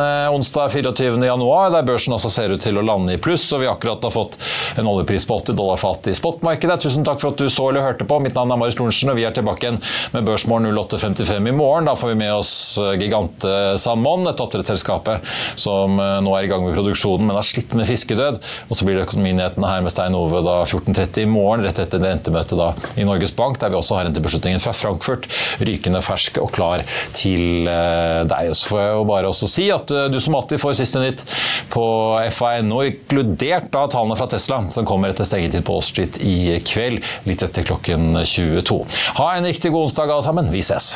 onsdag 0.46 0.70
24. 0.70 1.26
januar, 1.26 1.72
der 1.74 1.84
børsen 1.84 2.14
også 2.14 2.30
ser 2.30 2.52
ut 2.54 2.62
til 2.62 2.78
å 2.78 2.84
lande 2.86 3.16
i 3.16 3.18
pluss, 3.18 3.48
og 3.56 3.64
vi 3.64 3.70
akkurat 3.70 4.04
har 4.06 4.12
fått 4.14 4.36
en 4.78 4.86
oljepris 4.86 5.24
på 5.26 5.40
80 5.40 5.56
dollar 5.58 5.80
fat 5.82 6.06
i 6.12 6.14
spotmarkedet. 6.14 6.84
Tusen 6.84 7.06
takk 7.08 7.18
for 7.24 7.34
at 7.34 7.40
du 7.42 7.50
så 7.50 7.72
eller 7.72 7.82
hørte 7.82 8.06
på. 8.06 8.20
Mitt 8.22 8.36
navn 8.38 8.54
er 8.54 8.60
Marius 8.62 8.78
Lorentzen, 8.78 9.10
og 9.10 9.18
vi 9.18 9.26
er 9.26 9.34
tilbake 9.34 9.66
igjen 9.66 9.80
med 10.14 10.28
Børsmorgen 10.28 10.70
08.55 10.78 11.50
i 11.50 11.54
morgen. 11.56 11.90
Da 11.90 11.96
får 11.98 12.12
vi 12.12 12.18
med 12.20 12.34
oss 12.36 12.52
Gigante 13.02 13.54
Salmon, 13.82 14.28
et 14.30 14.44
oppdrettsselskap 14.44 15.10
som 15.58 15.98
nå 15.98 16.36
er 16.38 16.46
i 16.46 16.52
gang 16.52 16.62
med 16.68 16.78
produksjonen, 16.78 17.26
men 17.26 17.40
har 17.40 17.48
slitt 17.48 17.74
med 17.74 17.90
fiskedød. 17.90 18.38
Og 18.70 18.78
så 18.78 18.86
blir 18.86 19.00
det 19.00 19.08
Økonominyhetene 19.08 19.72
her 19.72 19.82
med 19.88 19.96
Stein 19.96 20.20
Ove 20.20 20.44
da 20.46 20.60
14.30 20.68 21.24
i 21.24 21.32
morgen, 21.32 21.66
rett 21.66 21.82
etter 21.82 22.06
rentemøtet 22.06 22.62
da 22.62 22.70
i 23.02 23.08
Norges 23.10 23.34
Bank, 23.34 23.58
der 23.64 23.74
vi 23.74 23.82
også 23.82 23.98
har 23.98 24.06
rentebeslutningen 24.12 24.62
fra 24.62 24.76
Frankfurt 24.78 25.26
rykende 25.66 26.06
fersk 26.06 26.38
og 26.46 26.54
klar 26.54 26.86
til 27.18 27.66
deg. 27.66 28.54
Så 28.54 28.76
får 28.76 28.84
jeg 28.84 28.96
jo 29.00 29.10
bare 29.10 29.34
også 29.34 29.50
si 29.50 29.68
at 29.74 29.90
du 30.14 30.22
som 30.36 30.44
alltid 30.44 30.62
får 30.62 30.74
siste 30.74 31.00
nytt 31.00 31.24
på 31.70 31.86
fa.no, 32.32 32.84
inkludert 32.84 33.72
da 33.72 33.88
tallene 33.88 34.18
fra 34.20 34.28
Tesla, 34.28 34.64
som 34.70 34.86
kommer 34.86 35.10
etter 35.14 35.28
stengetid 35.28 35.66
på 35.66 35.78
Wall 35.78 35.86
Street 35.86 36.20
i 36.24 36.60
kveld, 36.66 37.04
litt 37.24 37.44
etter 37.46 37.64
klokken 37.64 38.20
22. 38.26 38.82
Ha 39.22 39.32
en 39.36 39.48
riktig 39.48 39.72
god 39.72 39.90
onsdag 39.90 40.12
alle 40.12 40.26
sammen. 40.28 40.52
Vi 40.52 40.64
ses! 40.66 40.96